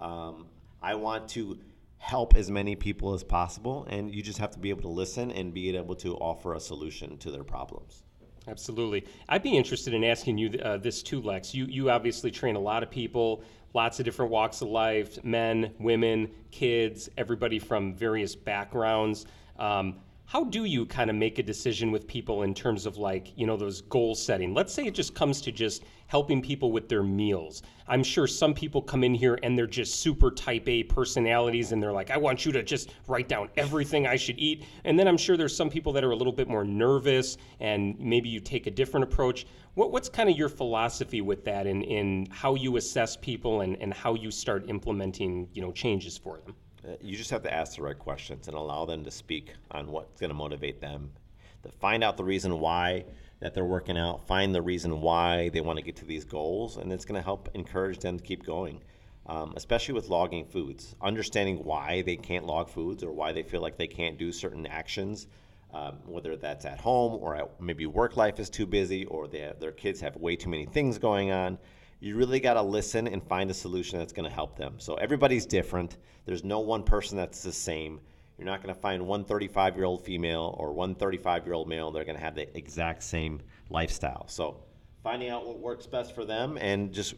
um, 0.01 0.47
I 0.83 0.95
want 0.95 1.29
to 1.31 1.59
help 1.99 2.37
as 2.37 2.51
many 2.51 2.77
people 2.77 3.15
as 3.15 3.25
possible, 3.25 3.87
and 3.91 4.15
you 4.15 4.23
just 4.23 4.39
have 4.39 4.51
to 4.53 4.59
be 4.59 4.71
able 4.71 4.83
to 4.83 4.89
listen 4.89 5.33
and 5.33 5.53
be 5.53 5.77
able 5.77 5.97
to 5.97 6.15
offer 6.17 6.55
a 6.55 6.61
solution 6.61 7.19
to 7.19 7.31
their 7.31 7.45
problems. 7.45 8.05
Absolutely. 8.47 9.05
I'd 9.29 9.43
be 9.43 9.57
interested 9.57 9.93
in 9.93 10.05
asking 10.05 10.39
you 10.39 10.59
uh, 10.61 10.79
this 10.79 11.03
too, 11.03 11.21
Lex. 11.21 11.55
You 11.55 11.67
you 11.67 11.91
obviously 11.91 12.31
train 12.31 12.57
a 12.57 12.61
lot 12.61 12.83
of 12.83 12.91
people 12.91 13.43
lots 13.75 13.99
of 13.99 14.05
different 14.05 14.31
walks 14.31 14.61
of 14.61 14.69
life 14.69 15.23
men, 15.25 15.73
women, 15.79 16.31
kids, 16.51 17.09
everybody 17.17 17.59
from 17.59 17.95
various 17.95 18.35
backgrounds. 18.35 19.27
Um, 19.59 19.97
how 20.29 20.45
do 20.45 20.67
you 20.67 20.85
kind 20.85 21.09
of 21.09 21.17
make 21.17 21.39
a 21.39 21.43
decision 21.43 21.91
with 21.91 22.07
people 22.07 22.43
in 22.43 22.53
terms 22.53 22.85
of 22.85 22.99
like 22.99 23.33
you 23.35 23.47
know 23.47 23.57
those 23.57 23.81
goal 23.81 24.15
setting? 24.15 24.53
Let's 24.53 24.75
say 24.75 24.85
it 24.85 24.95
just 24.95 25.15
comes 25.15 25.41
to 25.41 25.51
just 25.51 25.85
helping 26.07 26.43
people 26.43 26.71
with 26.71 26.87
their 26.87 27.03
meals. 27.03 27.63
I'm 27.87 28.03
sure 28.03 28.27
some 28.27 28.53
people 28.53 28.83
come 28.83 29.05
in 29.05 29.15
here 29.15 29.39
and 29.43 29.57
they're 29.57 29.67
just 29.67 30.01
super 30.01 30.31
type 30.31 30.69
a 30.69 30.83
personalities 30.83 31.73
and 31.73 31.83
they're 31.83 31.95
like 31.95 32.11
i 32.11 32.19
want 32.19 32.45
you 32.45 32.53
to 32.53 32.63
just 32.63 32.91
write 33.07 33.27
down 33.27 33.49
everything 33.57 34.07
i 34.07 34.17
should 34.17 34.39
eat. 34.39 34.67
And 34.85 34.99
then 34.99 35.09
i'm 35.09 35.17
sure 35.17 35.39
there's 35.39 35.57
some 35.57 35.71
people 35.71 35.95
that 35.95 36.05
are 36.05 36.11
a 36.11 36.17
little 36.17 36.35
bit 36.35 36.47
more 36.47 36.63
nervous 36.63 37.39
and 37.61 37.99
maybe 37.99 38.29
you 38.29 38.39
take 38.39 38.67
a 38.67 38.71
different 38.71 39.05
approach. 39.05 39.47
What, 39.77 39.93
what's 39.93 40.11
kind 40.11 40.29
of 40.29 40.37
your 40.37 40.51
philosophy 40.51 41.23
with 41.23 41.43
that 41.47 41.67
in, 41.67 41.81
in 41.81 42.29
how 42.31 42.55
you 42.55 42.77
assess 42.77 43.17
people 43.17 43.63
and, 43.63 43.81
and 43.81 43.95
how 43.95 44.13
you 44.13 44.31
start 44.31 44.69
implementing 44.69 45.49
you 45.55 45.63
know 45.63 45.73
changes 45.73 46.19
for 46.19 46.37
them 46.37 46.55
you 47.01 47.17
just 47.17 47.31
have 47.31 47.43
to 47.43 47.53
ask 47.53 47.77
the 47.77 47.83
right 47.83 47.99
questions 47.99 48.49
and 48.49 48.57
allow 48.57 48.85
them 48.85 49.05
to 49.05 49.11
speak 49.11 49.53
on 49.71 49.91
what's 49.91 50.21
going 50.21 50.31
to 50.31 50.35
motivate 50.35 50.81
them. 50.81 51.11
To 51.63 51.71
find 51.71 52.05
out 52.05 52.17
the 52.17 52.25
reason 52.25 52.61
why 52.61 53.05
that 53.41 53.55
they're 53.55 53.65
working 53.65 53.99
out, 53.99 54.27
find 54.27 54.55
the 54.55 54.63
reason 54.63 55.01
why 55.01 55.49
they 55.51 55.61
want 55.61 55.79
to 55.79 55.85
get 55.85 55.97
to 55.97 56.05
these 56.05 56.25
goals, 56.25 56.77
and 56.77 56.93
it's 56.93 57.05
going 57.05 57.21
to 57.21 57.25
help 57.25 57.49
encourage 57.55 57.99
them 57.99 58.19
to 58.19 58.25
keep 58.25 58.45
going. 58.45 58.81
Um, 59.27 59.53
especially 59.57 59.93
with 59.93 60.09
logging 60.09 60.47
foods, 60.47 60.97
understanding 61.03 61.59
why 61.59 62.01
they 62.01 62.17
can't 62.17 62.47
log 62.47 62.71
foods 62.71 63.03
or 63.03 63.13
why 63.13 63.33
they 63.33 63.43
feel 63.43 63.61
like 63.61 63.77
they 63.77 63.87
can't 63.87 64.17
do 64.17 64.33
certain 64.33 64.67
actions, 64.67 65.27
um, 65.75 65.99
whether 66.07 66.35
that's 66.35 66.65
at 66.65 66.81
home 66.81 67.19
or 67.21 67.37
at 67.37 67.61
maybe 67.61 67.85
work 67.85 68.17
life 68.17 68.41
is 68.41 68.49
too 68.49 68.65
busy 68.65 69.05
or 69.05 69.25
have, 69.27 69.61
their 69.61 69.73
kids 69.73 70.01
have 70.01 70.17
way 70.17 70.35
too 70.35 70.49
many 70.49 70.65
things 70.65 70.97
going 70.97 71.31
on. 71.31 71.59
You 72.01 72.17
really 72.17 72.41
got 72.41 72.55
to 72.55 72.63
listen 72.63 73.09
and 73.09 73.23
find 73.23 73.51
a 73.51 73.55
solution 73.55 73.99
that's 73.99 74.13
going 74.13 74.29
to 74.29 74.35
help 74.35 74.57
them. 74.57 74.75
So 74.79 74.95
everybody's 74.95 75.47
different. 75.47 75.97
There's 76.27 76.45
no 76.45 76.61
one 76.61 76.83
person 76.83 77.17
that's 77.17 77.43
the 77.43 77.53
same. 77.53 78.01
You're 78.39 78.47
not 78.47 78.63
going 78.63 78.73
to 78.73 78.81
find 78.81 79.05
one 79.07 79.25
35 79.25 79.75
year 79.77 79.85
old 79.85 80.05
female 80.05 80.55
or 80.59 80.73
one 80.73 80.95
35 80.95 81.45
year 81.45 81.55
old 81.55 81.69
male. 81.69 81.91
They're 81.91 82.05
going 82.05 82.17
to 82.17 82.23
have 82.23 82.37
the 82.37 82.57
exact 82.57 83.03
same 83.03 83.41
lifestyle. 83.69 84.29
So 84.29 84.61
finding 85.03 85.31
out 85.31 85.47
what 85.47 85.59
works 85.59 85.87
best 85.87 86.15
for 86.15 86.25
them 86.25 86.57
and 86.61 86.93
just 86.93 87.15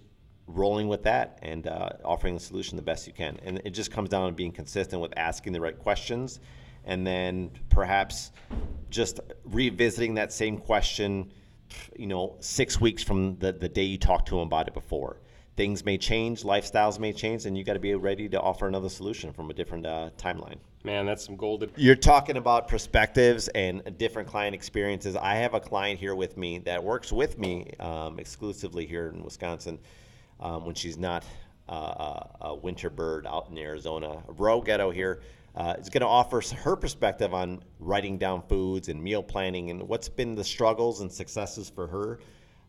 rolling 0.47 0.89
with 0.89 1.03
that 1.03 1.39
and 1.43 1.67
uh, 1.67 1.91
offering 2.05 2.35
the 2.35 2.41
solution 2.41 2.77
the 2.77 2.83
best 2.83 3.07
you 3.07 3.13
can. 3.13 3.39
And 3.43 3.61
it 3.65 3.71
just 3.71 3.91
comes 3.91 4.09
down 4.09 4.29
to 4.29 4.33
being 4.35 4.53
consistent 4.53 5.03
with 5.03 5.13
asking 5.17 5.53
the 5.53 5.61
right 5.61 5.79
questions 5.79 6.41
and 6.85 7.07
then 7.07 7.51
perhaps 7.69 8.33
just 8.89 9.21
revisiting 9.45 10.15
that 10.15 10.33
same 10.33 10.59
question, 10.59 11.33
you 11.97 12.07
know, 12.07 12.37
six 12.41 12.81
weeks 12.81 13.03
from 13.03 13.39
the, 13.39 13.53
the 13.53 13.69
day 13.69 13.85
you 13.85 13.99
talked 13.99 14.29
to 14.29 14.37
them 14.37 14.47
about 14.47 14.69
it 14.69 14.75
before. 14.75 15.21
Things 15.57 15.85
may 15.85 15.99
change, 15.99 16.43
lifestyles 16.43 16.99
may 16.99 17.13
change, 17.13 17.45
and 17.45 17.57
you 17.57 17.65
got 17.65 17.75
to 17.75 17.81
be 17.81 17.95
ready 17.95 18.29
to 18.29 18.41
offer 18.41 18.67
another 18.67 18.89
solution 18.89 19.33
from 19.33 19.51
a 19.51 19.55
different 19.55 19.85
uh, 19.85 20.11
timeline. 20.17 20.57
Man, 20.85 21.05
that's 21.05 21.25
some 21.25 21.37
golden. 21.37 21.71
You're 21.77 21.97
talking 21.97 22.39
about 22.39 22.67
perspectives 22.67 23.49
and 23.49 23.83
different 23.99 24.27
client 24.27 24.55
experiences. 24.55 25.17
I 25.17 25.35
have 25.35 25.53
a 25.53 25.61
client 25.61 26.01
here 26.01 26.15
with 26.15 26.39
me 26.39 26.59
that 26.61 26.83
works 26.83 27.13
with 27.13 27.39
me 27.39 27.73
um, 27.79 28.19
exclusively 28.19 28.87
here 28.87 29.09
in 29.09 29.23
Wisconsin 29.23 29.79
um, 30.41 30.65
when 30.65 30.75
she's 30.75 30.97
not 30.97 31.25
uh, 31.69 32.25
a 32.41 32.55
winter 32.55 32.89
bird 32.89 33.27
out 33.27 33.49
in 33.51 33.59
Arizona. 33.59 34.23
Ro 34.29 34.63
Getto 34.63 34.93
here 34.93 35.21
uh, 35.57 35.75
is 35.79 35.89
going 35.89 36.01
to 36.03 36.07
offer 36.07 36.43
her 36.57 36.77
perspective 36.77 37.35
on 37.35 37.63
writing 37.79 38.19
down 38.19 38.43
foods 38.49 38.89
and 38.89 39.03
meal 39.03 39.23
planning 39.23 39.71
and 39.71 39.83
what's 39.83 40.09
been 40.09 40.35
the 40.35 40.45
struggles 40.45 41.01
and 41.01 41.11
successes 41.11 41.69
for 41.69 41.87
her. 41.87 42.21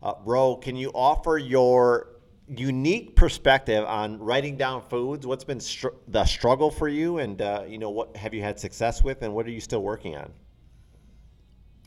Uh, 0.02 0.14
Ro, 0.24 0.56
can 0.56 0.74
you 0.74 0.90
offer 0.94 1.38
your 1.38 2.08
unique 2.48 3.14
perspective 3.14 3.84
on 3.84 4.18
writing 4.18 4.56
down 4.56 4.82
foods? 4.88 5.26
What's 5.26 5.44
been 5.44 5.60
str- 5.60 5.88
the 6.08 6.24
struggle 6.24 6.70
for 6.70 6.88
you, 6.88 7.18
and 7.18 7.40
uh, 7.40 7.64
you 7.66 7.78
know 7.78 7.90
what 7.90 8.16
have 8.16 8.34
you 8.34 8.42
had 8.42 8.58
success 8.58 9.04
with, 9.04 9.22
and 9.22 9.32
what 9.32 9.46
are 9.46 9.50
you 9.50 9.60
still 9.60 9.82
working 9.82 10.16
on? 10.16 10.32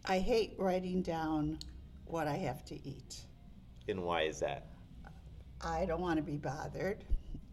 I 0.05 0.19
hate 0.19 0.53
writing 0.57 1.01
down 1.01 1.59
what 2.05 2.27
I 2.27 2.35
have 2.37 2.63
to 2.65 2.75
eat. 2.87 3.21
And 3.87 4.03
why 4.03 4.23
is 4.23 4.39
that? 4.39 4.67
I 5.61 5.85
don't 5.85 6.01
want 6.01 6.17
to 6.17 6.23
be 6.23 6.37
bothered. 6.37 7.03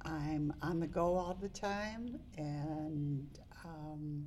I'm 0.04 0.52
on 0.62 0.80
the 0.80 0.87
go 0.87 1.16
all 1.16 1.37
the 1.40 1.49
time, 1.49 2.18
and 2.37 3.38
um, 3.64 4.26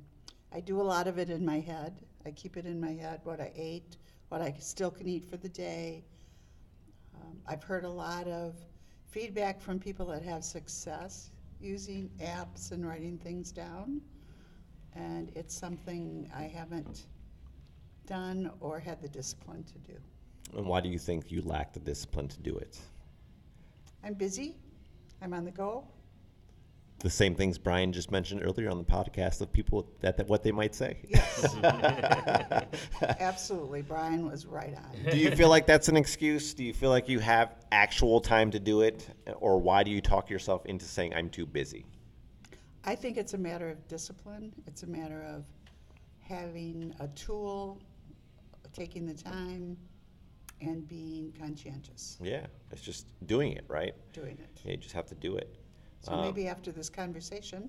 I 0.52 0.60
do 0.60 0.80
a 0.80 0.82
lot 0.82 1.06
of 1.06 1.18
it 1.18 1.28
in 1.30 1.44
my 1.44 1.60
head. 1.60 2.00
I 2.24 2.30
keep 2.30 2.56
it 2.56 2.66
in 2.66 2.80
my 2.80 2.92
head 2.92 3.20
what 3.24 3.40
I 3.40 3.52
ate, 3.54 3.96
what 4.28 4.40
I 4.40 4.54
still 4.58 4.90
can 4.90 5.08
eat 5.08 5.28
for 5.28 5.36
the 5.36 5.48
day. 5.48 6.04
Um, 7.14 7.38
I've 7.46 7.62
heard 7.62 7.84
a 7.84 7.90
lot 7.90 8.26
of 8.26 8.54
feedback 9.08 9.60
from 9.60 9.78
people 9.78 10.06
that 10.06 10.22
have 10.22 10.44
success 10.44 11.30
using 11.60 12.10
apps 12.20 12.72
and 12.72 12.86
writing 12.86 13.18
things 13.18 13.52
down, 13.52 14.00
and 14.94 15.30
it's 15.34 15.54
something 15.54 16.30
I 16.34 16.44
haven't 16.44 17.06
done 18.06 18.50
or 18.60 18.78
had 18.78 19.00
the 19.02 19.08
discipline 19.08 19.64
to 19.64 19.78
do. 19.92 19.98
And 20.56 20.66
why 20.66 20.80
do 20.80 20.88
you 20.88 20.98
think 20.98 21.30
you 21.30 21.42
lack 21.42 21.72
the 21.72 21.80
discipline 21.80 22.28
to 22.28 22.40
do 22.40 22.56
it? 22.56 22.78
I'm 24.04 24.14
busy. 24.14 24.56
I'm 25.22 25.32
on 25.32 25.44
the 25.44 25.50
go. 25.50 25.84
The 27.00 27.10
same 27.10 27.34
things 27.34 27.58
Brian 27.58 27.92
just 27.92 28.10
mentioned 28.10 28.42
earlier 28.42 28.70
on 28.70 28.78
the 28.78 28.84
podcast 28.84 29.42
of 29.42 29.52
people 29.52 29.86
that, 30.00 30.16
that 30.16 30.28
what 30.28 30.42
they 30.42 30.50
might 30.50 30.74
say. 30.74 30.96
Yes. 31.06 31.54
Absolutely. 33.20 33.82
Brian 33.82 34.26
was 34.26 34.46
right 34.46 34.74
on. 34.74 35.10
do 35.10 35.18
you 35.18 35.30
feel 35.36 35.50
like 35.50 35.66
that's 35.66 35.88
an 35.88 35.96
excuse? 35.96 36.54
Do 36.54 36.64
you 36.64 36.72
feel 36.72 36.88
like 36.88 37.06
you 37.08 37.18
have 37.18 37.54
actual 37.70 38.20
time 38.20 38.50
to 38.50 38.58
do 38.58 38.80
it? 38.80 39.08
Or 39.36 39.60
why 39.60 39.82
do 39.82 39.90
you 39.90 40.00
talk 40.00 40.30
yourself 40.30 40.64
into 40.64 40.86
saying, 40.86 41.12
I'm 41.14 41.28
too 41.28 41.44
busy? 41.44 41.84
I 42.84 42.94
think 42.94 43.18
it's 43.18 43.34
a 43.34 43.38
matter 43.38 43.68
of 43.68 43.86
discipline. 43.88 44.54
It's 44.66 44.82
a 44.82 44.86
matter 44.86 45.22
of 45.22 45.44
having 46.20 46.94
a 47.00 47.08
tool, 47.08 47.78
taking 48.72 49.06
the 49.06 49.14
time, 49.14 49.76
and 50.60 50.86
being 50.88 51.32
conscientious 51.38 52.18
Yeah, 52.22 52.46
it's 52.70 52.80
just 52.80 53.06
doing 53.26 53.52
it, 53.52 53.64
right? 53.68 53.94
doing 54.12 54.38
it. 54.38 54.60
Yeah, 54.64 54.72
you 54.72 54.76
just 54.78 54.94
have 54.94 55.06
to 55.06 55.14
do 55.14 55.36
it. 55.36 55.54
So 56.00 56.12
Um, 56.12 56.22
maybe 56.22 56.48
after 56.48 56.72
this 56.72 56.88
conversation, 56.88 57.68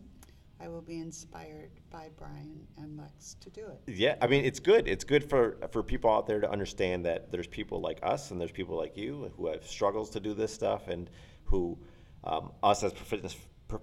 I 0.60 0.68
will 0.68 0.82
be 0.82 1.00
inspired 1.00 1.70
by 1.92 2.10
Brian 2.18 2.66
and 2.78 2.98
Lex 2.98 3.36
to 3.42 3.50
do 3.50 3.68
it. 3.68 3.80
Yeah, 3.94 4.16
I 4.22 4.28
mean 4.28 4.44
it's 4.44 4.60
good. 4.60 4.88
It's 4.88 5.04
good 5.04 5.24
for 5.30 5.58
for 5.72 5.84
people 5.84 6.10
out 6.10 6.26
there 6.26 6.40
to 6.40 6.50
understand 6.50 7.06
that 7.06 7.32
there's 7.32 7.48
people 7.48 7.80
like 7.80 8.00
us 8.04 8.32
and 8.32 8.42
there's 8.42 8.52
people 8.52 8.76
like 8.76 8.98
you 8.98 9.32
who 9.38 9.48
have 9.48 9.66
struggles 9.68 10.10
to 10.12 10.20
do 10.20 10.34
this 10.34 10.52
stuff 10.54 10.88
and 10.88 11.10
who 11.44 11.78
um, 12.24 12.52
us 12.64 12.84
as 12.84 12.92
fitness 12.94 13.36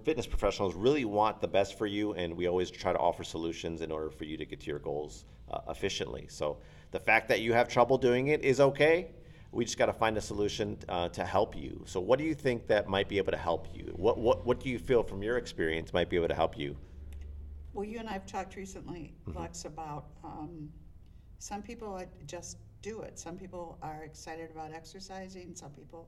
fitness 0.03 0.25
professionals 0.25 0.73
really 0.73 1.05
want 1.05 1.39
the 1.39 1.47
best 1.47 1.77
for 1.77 1.85
you 1.85 2.13
and 2.15 2.35
we 2.35 2.47
always 2.47 2.71
try 2.71 2.91
to 2.91 2.97
offer 2.99 3.23
solutions 3.23 3.81
in 3.81 3.91
order 3.91 4.09
for 4.09 4.25
you 4.25 4.35
to 4.35 4.43
get 4.45 4.59
to 4.59 4.65
your 4.67 4.79
goals 4.79 5.25
uh, 5.51 5.59
efficiently. 5.69 6.25
So 6.27 6.57
the 6.95 6.99
fact 7.01 7.27
that 7.27 7.41
you 7.41 7.51
have 7.51 7.67
trouble 7.67 7.97
doing 7.97 8.27
it 8.27 8.41
is 8.41 8.61
okay. 8.61 9.11
We 9.51 9.65
just 9.65 9.77
got 9.77 9.87
to 9.87 9.93
find 9.93 10.15
a 10.15 10.21
solution 10.21 10.77
uh, 10.87 11.09
to 11.09 11.25
help 11.25 11.53
you. 11.53 11.83
So 11.85 11.99
what 11.99 12.17
do 12.17 12.23
you 12.23 12.33
think 12.33 12.67
that 12.67 12.87
might 12.87 13.09
be 13.09 13.17
able 13.17 13.33
to 13.33 13.37
help 13.37 13.67
you? 13.73 13.91
What 13.97 14.17
what 14.17 14.45
what 14.45 14.61
do 14.61 14.69
you 14.69 14.79
feel 14.79 15.03
from 15.03 15.21
your 15.21 15.37
experience 15.37 15.91
might 15.91 16.09
be 16.09 16.15
able 16.15 16.29
to 16.29 16.33
help 16.33 16.57
you? 16.57 16.77
Well, 17.73 17.83
you 17.83 17.99
and 17.99 18.07
I 18.07 18.13
have 18.13 18.25
talked 18.25 18.55
recently, 18.55 19.13
Lex, 19.27 19.65
about 19.65 20.05
um, 20.23 20.69
some 21.39 21.61
people 21.61 22.01
just 22.27 22.59
do 22.81 23.01
it. 23.01 23.19
Some 23.19 23.35
people 23.35 23.77
are 23.81 24.03
excited 24.05 24.49
about 24.51 24.71
exercising. 24.73 25.53
Some 25.53 25.71
people 25.71 26.07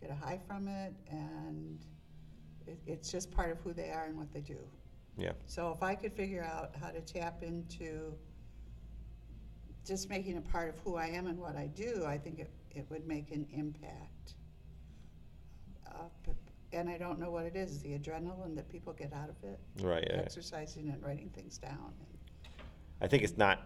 get 0.00 0.08
a 0.12 0.14
high 0.14 0.38
from 0.46 0.68
it, 0.68 0.94
and 1.10 1.84
it, 2.68 2.78
it's 2.86 3.10
just 3.10 3.32
part 3.32 3.50
of 3.50 3.58
who 3.58 3.72
they 3.72 3.90
are 3.90 4.04
and 4.04 4.16
what 4.16 4.32
they 4.32 4.40
do. 4.40 4.58
Yeah. 5.18 5.32
So 5.46 5.72
if 5.76 5.82
I 5.82 5.96
could 5.96 6.12
figure 6.12 6.44
out 6.44 6.76
how 6.80 6.90
to 6.90 7.00
tap 7.00 7.42
into 7.42 8.14
just 9.86 10.08
making 10.08 10.36
it 10.36 10.48
part 10.50 10.68
of 10.68 10.78
who 10.84 10.96
I 10.96 11.06
am 11.06 11.26
and 11.26 11.38
what 11.38 11.56
I 11.56 11.66
do, 11.66 12.04
I 12.06 12.18
think 12.18 12.38
it, 12.38 12.50
it 12.70 12.86
would 12.90 13.06
make 13.06 13.30
an 13.32 13.46
impact. 13.52 14.34
Uh, 15.86 16.04
but, 16.24 16.34
and 16.72 16.88
I 16.88 16.96
don't 16.98 17.18
know 17.18 17.30
what 17.30 17.44
it 17.44 17.56
is, 17.56 17.80
the 17.80 17.98
adrenaline 17.98 18.54
that 18.56 18.68
people 18.70 18.92
get 18.92 19.12
out 19.12 19.28
of 19.28 19.36
it, 19.42 19.58
Right. 19.82 20.06
yeah. 20.08 20.20
exercising 20.20 20.88
and 20.88 21.02
writing 21.02 21.30
things 21.30 21.58
down. 21.58 21.92
I 23.00 23.08
think 23.08 23.24
it's 23.24 23.36
not, 23.36 23.60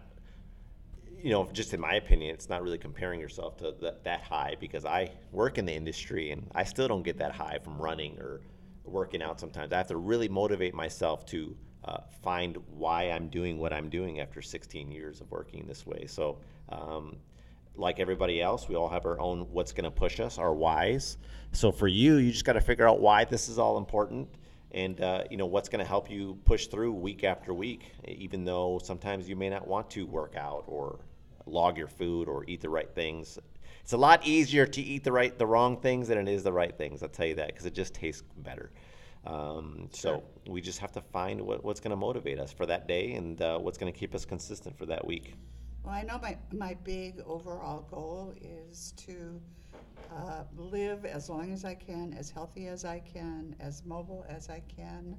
you 1.21 1.29
know, 1.29 1.47
just 1.53 1.73
in 1.73 1.79
my 1.79 1.93
opinion, 1.93 2.33
it's 2.33 2.49
not 2.49 2.63
really 2.63 2.77
comparing 2.79 3.19
yourself 3.19 3.57
to 3.57 3.75
that, 3.81 4.03
that 4.03 4.21
high 4.21 4.55
because 4.59 4.85
I 4.85 5.11
work 5.31 5.57
in 5.57 5.65
the 5.65 5.73
industry 5.73 6.31
and 6.31 6.49
I 6.55 6.63
still 6.63 6.87
don't 6.87 7.03
get 7.03 7.17
that 7.19 7.31
high 7.33 7.59
from 7.63 7.77
running 7.79 8.17
or 8.19 8.41
working 8.83 9.21
out 9.21 9.39
sometimes. 9.39 9.71
I 9.71 9.77
have 9.77 9.87
to 9.87 9.97
really 9.97 10.27
motivate 10.27 10.73
myself 10.73 11.25
to 11.27 11.55
uh, 11.83 11.99
find 12.23 12.57
why 12.75 13.03
I'm 13.03 13.29
doing 13.29 13.59
what 13.59 13.73
I'm 13.73 13.89
doing 13.89 14.19
after 14.19 14.41
16 14.41 14.91
years 14.91 15.21
of 15.21 15.31
working 15.31 15.65
this 15.67 15.85
way. 15.85 16.05
So, 16.07 16.39
um, 16.69 17.17
like 17.75 17.99
everybody 17.99 18.41
else, 18.41 18.67
we 18.67 18.75
all 18.75 18.89
have 18.89 19.05
our 19.05 19.19
own 19.19 19.41
what's 19.51 19.71
going 19.71 19.83
to 19.83 19.91
push 19.91 20.19
us, 20.19 20.39
our 20.39 20.53
whys. 20.53 21.17
So 21.51 21.71
for 21.71 21.87
you, 21.87 22.15
you 22.15 22.31
just 22.31 22.43
got 22.43 22.53
to 22.53 22.61
figure 22.61 22.87
out 22.87 22.99
why 22.99 23.23
this 23.23 23.49
is 23.49 23.59
all 23.59 23.77
important 23.77 24.27
and 24.71 24.99
uh, 25.01 25.23
you 25.29 25.37
know 25.37 25.45
what's 25.45 25.69
going 25.69 25.79
to 25.79 25.87
help 25.87 26.09
you 26.09 26.37
push 26.45 26.67
through 26.67 26.91
week 26.91 27.23
after 27.23 27.53
week 27.53 27.93
even 28.07 28.43
though 28.43 28.79
sometimes 28.83 29.27
you 29.29 29.35
may 29.35 29.49
not 29.49 29.67
want 29.67 29.89
to 29.89 30.05
work 30.05 30.35
out 30.35 30.63
or 30.67 30.99
log 31.45 31.77
your 31.77 31.87
food 31.87 32.27
or 32.27 32.43
eat 32.47 32.61
the 32.61 32.69
right 32.69 32.93
things 32.93 33.39
it's 33.81 33.93
a 33.93 33.97
lot 33.97 34.25
easier 34.27 34.65
to 34.65 34.81
eat 34.81 35.03
the 35.03 35.11
right 35.11 35.37
the 35.39 35.45
wrong 35.45 35.77
things 35.77 36.09
than 36.09 36.17
it 36.17 36.27
is 36.27 36.43
the 36.43 36.51
right 36.51 36.77
things 36.77 37.01
i'll 37.01 37.09
tell 37.09 37.25
you 37.25 37.35
that 37.35 37.47
because 37.47 37.65
it 37.65 37.73
just 37.73 37.93
tastes 37.93 38.23
better 38.39 38.71
um, 39.25 39.89
so 39.91 40.23
we 40.47 40.61
just 40.61 40.79
have 40.79 40.91
to 40.93 41.01
find 41.01 41.41
what, 41.41 41.63
what's 41.63 41.79
going 41.79 41.91
to 41.91 41.97
motivate 41.97 42.39
us 42.39 42.51
for 42.53 42.65
that 42.65 42.87
day 42.87 43.13
and 43.13 43.41
uh, 43.41 43.57
what's 43.57 43.77
going 43.77 43.91
to 43.91 43.97
keep 43.97 44.13
us 44.15 44.25
consistent 44.25 44.77
for 44.77 44.85
that 44.85 45.05
week 45.05 45.35
Well, 45.83 45.93
I 45.93 46.03
know 46.03 46.19
my, 46.21 46.37
my 46.53 46.73
big 46.83 47.21
overall 47.25 47.87
goal 47.89 48.33
is 48.41 48.93
to 48.97 49.41
uh, 50.15 50.43
live 50.55 51.05
as 51.05 51.29
long 51.29 51.51
as 51.51 51.65
I 51.65 51.75
can, 51.75 52.13
as 52.13 52.29
healthy 52.29 52.67
as 52.67 52.85
I 52.85 52.99
can, 52.99 53.55
as 53.59 53.83
mobile 53.85 54.25
as 54.29 54.49
I 54.49 54.61
can. 54.73 55.17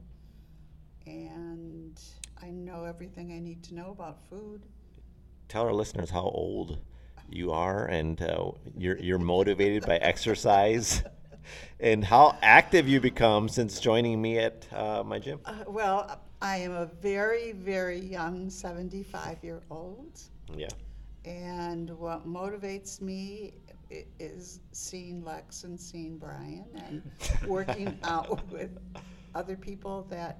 And 1.07 2.01
I 2.43 2.51
know 2.51 2.85
everything 2.85 3.33
I 3.33 3.39
need 3.39 3.63
to 3.65 3.75
know 3.75 3.91
about 3.91 4.19
food. 4.29 4.67
tell 5.49 5.63
our 5.65 5.73
listeners 5.73 6.11
how 6.11 6.23
old 6.25 6.79
you 7.31 7.51
are 7.53 7.87
and 7.87 8.21
uh, 8.23 8.51
you're, 8.77 8.99
you're 8.99 9.19
motivated 9.19 9.85
by 9.87 9.97
exercise 9.97 11.03
and 11.81 12.05
how 12.05 12.37
active 12.43 12.89
you 12.89 13.01
become 13.01 13.49
since 13.49 13.81
joining 13.81 14.21
me 14.21 14.39
at 14.39 14.67
uh, 14.73 15.03
my 15.05 15.19
gym. 15.19 15.41
Uh, 15.45 15.65
well, 15.67 16.21
I 16.41 16.59
am 16.59 16.73
a 16.73 16.87
very, 16.87 17.53
very 17.53 17.99
young 17.99 18.51
75 18.51 19.39
year 19.43 19.63
old. 19.71 20.21
Yeah. 20.55 20.69
And 21.25 21.91
what 21.99 22.27
motivates 22.27 23.01
me 23.01 23.55
is 24.19 24.61
seeing 24.73 25.25
Lex 25.25 25.65
and 25.65 25.79
seeing 25.79 26.19
Brian 26.19 26.67
and 26.87 27.03
working 27.47 27.99
out 28.05 28.47
with 28.51 28.79
other 29.35 29.57
people 29.57 30.07
that 30.11 30.39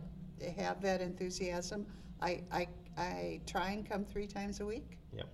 have 0.57 0.81
that 0.83 1.01
enthusiasm. 1.01 1.87
I, 2.21 2.43
I, 2.53 2.69
I 2.97 3.41
try 3.47 3.71
and 3.71 3.89
come 3.89 4.05
three 4.05 4.27
times 4.27 4.61
a 4.61 4.67
week. 4.67 4.99
Yep. 5.17 5.27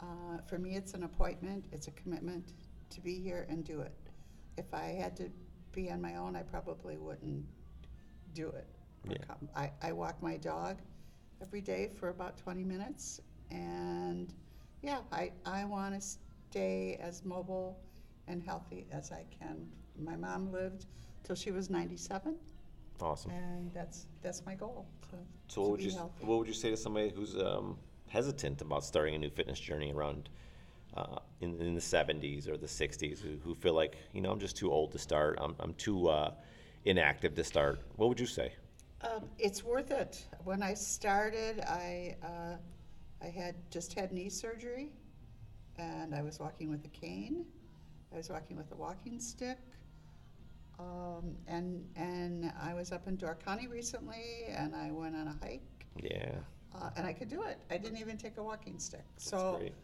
Uh, 0.00 0.38
for 0.46 0.58
me, 0.58 0.76
it's 0.76 0.94
an 0.94 1.02
appointment, 1.04 1.64
it's 1.72 1.88
a 1.88 1.92
commitment 1.92 2.52
to 2.90 3.00
be 3.00 3.20
here 3.20 3.46
and 3.48 3.64
do 3.64 3.80
it. 3.80 3.92
If 4.56 4.72
I 4.74 4.84
had 5.00 5.16
to 5.16 5.30
be 5.72 5.90
on 5.90 6.00
my 6.00 6.16
own, 6.16 6.36
I 6.36 6.42
probably 6.42 6.96
wouldn't 6.96 7.44
do 8.34 8.48
it. 8.48 8.66
Yeah. 9.08 9.16
I, 9.56 9.70
I 9.82 9.92
walk 9.92 10.22
my 10.22 10.36
dog 10.36 10.78
every 11.40 11.60
day 11.60 11.90
for 11.98 12.10
about 12.10 12.36
20 12.36 12.64
minutes, 12.64 13.20
and 13.50 14.32
yeah, 14.82 14.98
I, 15.10 15.32
I 15.46 15.64
want 15.64 15.94
to 15.94 16.06
stay 16.50 16.98
as 17.00 17.24
mobile 17.24 17.78
and 18.28 18.42
healthy 18.42 18.86
as 18.92 19.10
I 19.10 19.24
can. 19.38 19.66
My 19.98 20.16
mom 20.16 20.52
lived 20.52 20.86
till 21.24 21.34
she 21.36 21.50
was 21.50 21.70
97, 21.70 22.36
Awesome. 23.00 23.30
and 23.30 23.72
that's 23.72 24.06
that's 24.22 24.44
my 24.44 24.54
goal. 24.54 24.86
To, 25.10 25.16
So 25.48 25.54
to 25.54 25.60
what 25.62 25.70
would 25.72 25.82
you 25.82 25.90
healthy. 25.92 26.24
what 26.26 26.38
would 26.38 26.46
you 26.48 26.54
say 26.54 26.70
to 26.70 26.76
somebody 26.76 27.10
who's 27.10 27.34
um, 27.36 27.78
hesitant 28.08 28.60
about 28.60 28.84
starting 28.84 29.14
a 29.14 29.18
new 29.18 29.30
fitness 29.30 29.58
journey 29.58 29.92
around 29.92 30.28
uh, 30.94 31.18
in, 31.40 31.60
in 31.60 31.74
the 31.74 31.80
70s 31.80 32.48
or 32.48 32.56
the 32.56 32.68
60s 32.68 33.20
who, 33.20 33.38
who 33.44 33.54
feel 33.54 33.74
like 33.74 33.96
you 34.12 34.20
know 34.20 34.30
I'm 34.30 34.40
just 34.40 34.56
too 34.56 34.70
old 34.72 34.92
to 34.92 34.98
start 34.98 35.38
I'm, 35.40 35.54
I'm 35.60 35.74
too 35.74 36.08
uh, 36.08 36.32
inactive 36.84 37.34
to 37.34 37.44
start 37.44 37.80
what 37.96 38.08
would 38.08 38.20
you 38.20 38.26
say 38.26 38.52
Um, 39.02 39.30
it's 39.38 39.64
worth 39.64 39.90
it. 39.90 40.26
When 40.44 40.62
I 40.62 40.74
started, 40.74 41.60
I, 41.60 42.16
uh, 42.22 42.56
I 43.22 43.28
had 43.30 43.54
just 43.70 43.94
had 43.94 44.12
knee 44.12 44.28
surgery, 44.30 44.92
and 45.78 46.14
I 46.14 46.22
was 46.22 46.38
walking 46.40 46.70
with 46.70 46.84
a 46.84 46.88
cane. 46.88 47.46
I 48.12 48.16
was 48.16 48.30
walking 48.30 48.56
with 48.56 48.70
a 48.72 48.76
walking 48.76 49.20
stick, 49.20 49.58
um, 50.78 51.36
and 51.46 51.84
and 51.96 52.52
I 52.60 52.74
was 52.74 52.92
up 52.92 53.06
in 53.06 53.16
Door 53.16 53.38
County 53.44 53.66
recently, 53.68 54.46
and 54.48 54.74
I 54.74 54.90
went 54.90 55.14
on 55.16 55.28
a 55.28 55.36
hike, 55.44 55.86
yeah 56.02 56.32
uh, 56.74 56.90
and 56.96 57.06
I 57.06 57.12
could 57.12 57.28
do 57.28 57.42
it. 57.42 57.58
I 57.70 57.78
didn't 57.78 57.98
even 57.98 58.16
take 58.16 58.36
a 58.38 58.42
walking 58.42 58.78
stick. 58.78 59.04
that's 59.24 59.30
So 59.30 59.38
great 59.44 59.74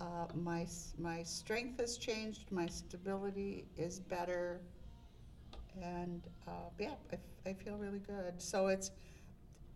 uh, 0.00 0.26
my 0.34 0.66
my 0.98 1.22
strength 1.22 1.80
has 1.80 1.96
changed. 1.96 2.50
My 2.50 2.66
stability 2.66 3.66
is 3.76 4.00
better, 4.00 4.60
and 5.80 6.22
uh, 6.46 6.70
yeah, 6.78 6.94
I 7.46 7.52
feel 7.52 7.76
really 7.76 8.00
good. 8.00 8.40
So 8.40 8.68
it's 8.68 8.90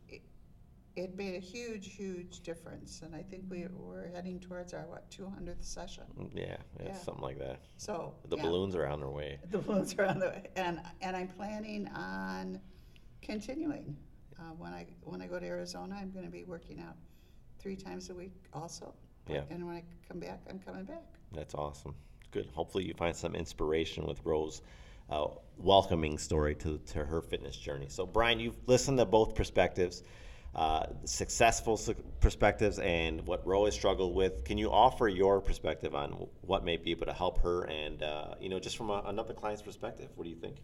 it, 0.08 0.22
it 0.96 1.16
made 1.16 1.34
a 1.34 1.38
huge, 1.40 1.94
huge 1.94 2.40
difference, 2.40 3.02
and 3.02 3.14
I 3.14 3.22
think 3.22 3.44
we 3.50 3.66
we're 3.72 4.08
heading 4.08 4.40
towards 4.40 4.74
our 4.74 4.86
what 4.86 5.10
200th 5.10 5.64
session. 5.64 6.04
Mm, 6.18 6.30
yeah, 6.34 6.56
yeah, 6.80 6.86
Yeah. 6.88 6.94
something 6.94 7.22
like 7.22 7.38
that 7.38 7.60
So 7.76 8.14
the 8.28 8.36
yeah, 8.36 8.42
balloons 8.42 8.74
are 8.76 8.86
on 8.86 9.00
their 9.00 9.10
way 9.10 9.38
The 9.50 9.58
balloons 9.58 9.94
are 9.98 10.06
on 10.06 10.18
the 10.18 10.26
way, 10.28 10.44
and 10.56 10.80
and 11.02 11.16
I'm 11.16 11.28
planning 11.28 11.88
on 11.94 12.60
continuing. 13.22 13.96
Uh, 14.38 14.52
when 14.58 14.72
I 14.72 14.86
when 15.02 15.22
I 15.22 15.26
go 15.26 15.38
to 15.38 15.46
Arizona, 15.46 15.96
I'm 16.00 16.10
going 16.10 16.24
to 16.24 16.30
be 16.30 16.44
working 16.44 16.80
out 16.80 16.96
three 17.58 17.76
times 17.76 18.10
a 18.10 18.14
week 18.14 18.34
also. 18.52 18.92
Yeah. 19.28 19.42
And 19.50 19.66
when 19.66 19.76
I 19.76 19.82
come 20.08 20.20
back, 20.20 20.40
I'm 20.48 20.58
coming 20.60 20.84
back. 20.84 21.02
that's 21.32 21.54
awesome 21.54 21.94
good 22.32 22.48
hopefully 22.54 22.84
you 22.84 22.94
find 22.94 23.14
some 23.14 23.34
inspiration 23.34 24.04
with 24.06 24.20
Ro's 24.24 24.62
uh, 25.10 25.26
welcoming 25.58 26.18
story 26.18 26.54
to, 26.56 26.78
to 26.78 27.04
her 27.04 27.20
fitness 27.20 27.56
journey 27.56 27.86
so 27.88 28.04
Brian 28.06 28.40
you've 28.40 28.56
listened 28.66 28.98
to 28.98 29.04
both 29.04 29.34
perspectives 29.34 30.02
uh, 30.56 30.86
successful 31.04 31.76
su- 31.76 31.94
perspectives 32.20 32.78
and 32.78 33.26
what 33.26 33.46
Ro 33.46 33.66
has 33.66 33.74
struggled 33.74 34.14
with. 34.14 34.42
Can 34.44 34.56
you 34.56 34.70
offer 34.70 35.06
your 35.06 35.38
perspective 35.42 35.94
on 35.94 36.28
what 36.40 36.64
may 36.64 36.78
be 36.78 36.92
able 36.92 37.04
to 37.04 37.12
help 37.12 37.42
her 37.42 37.64
and, 37.64 38.02
uh, 38.02 38.36
you 38.40 38.48
know, 38.48 38.58
just 38.58 38.78
from 38.78 38.88
a, 38.88 39.02
another 39.04 39.34
client's 39.34 39.60
perspective? 39.60 40.08
What 40.14 40.24
do 40.24 40.30
you 40.30 40.36
think? 40.36 40.56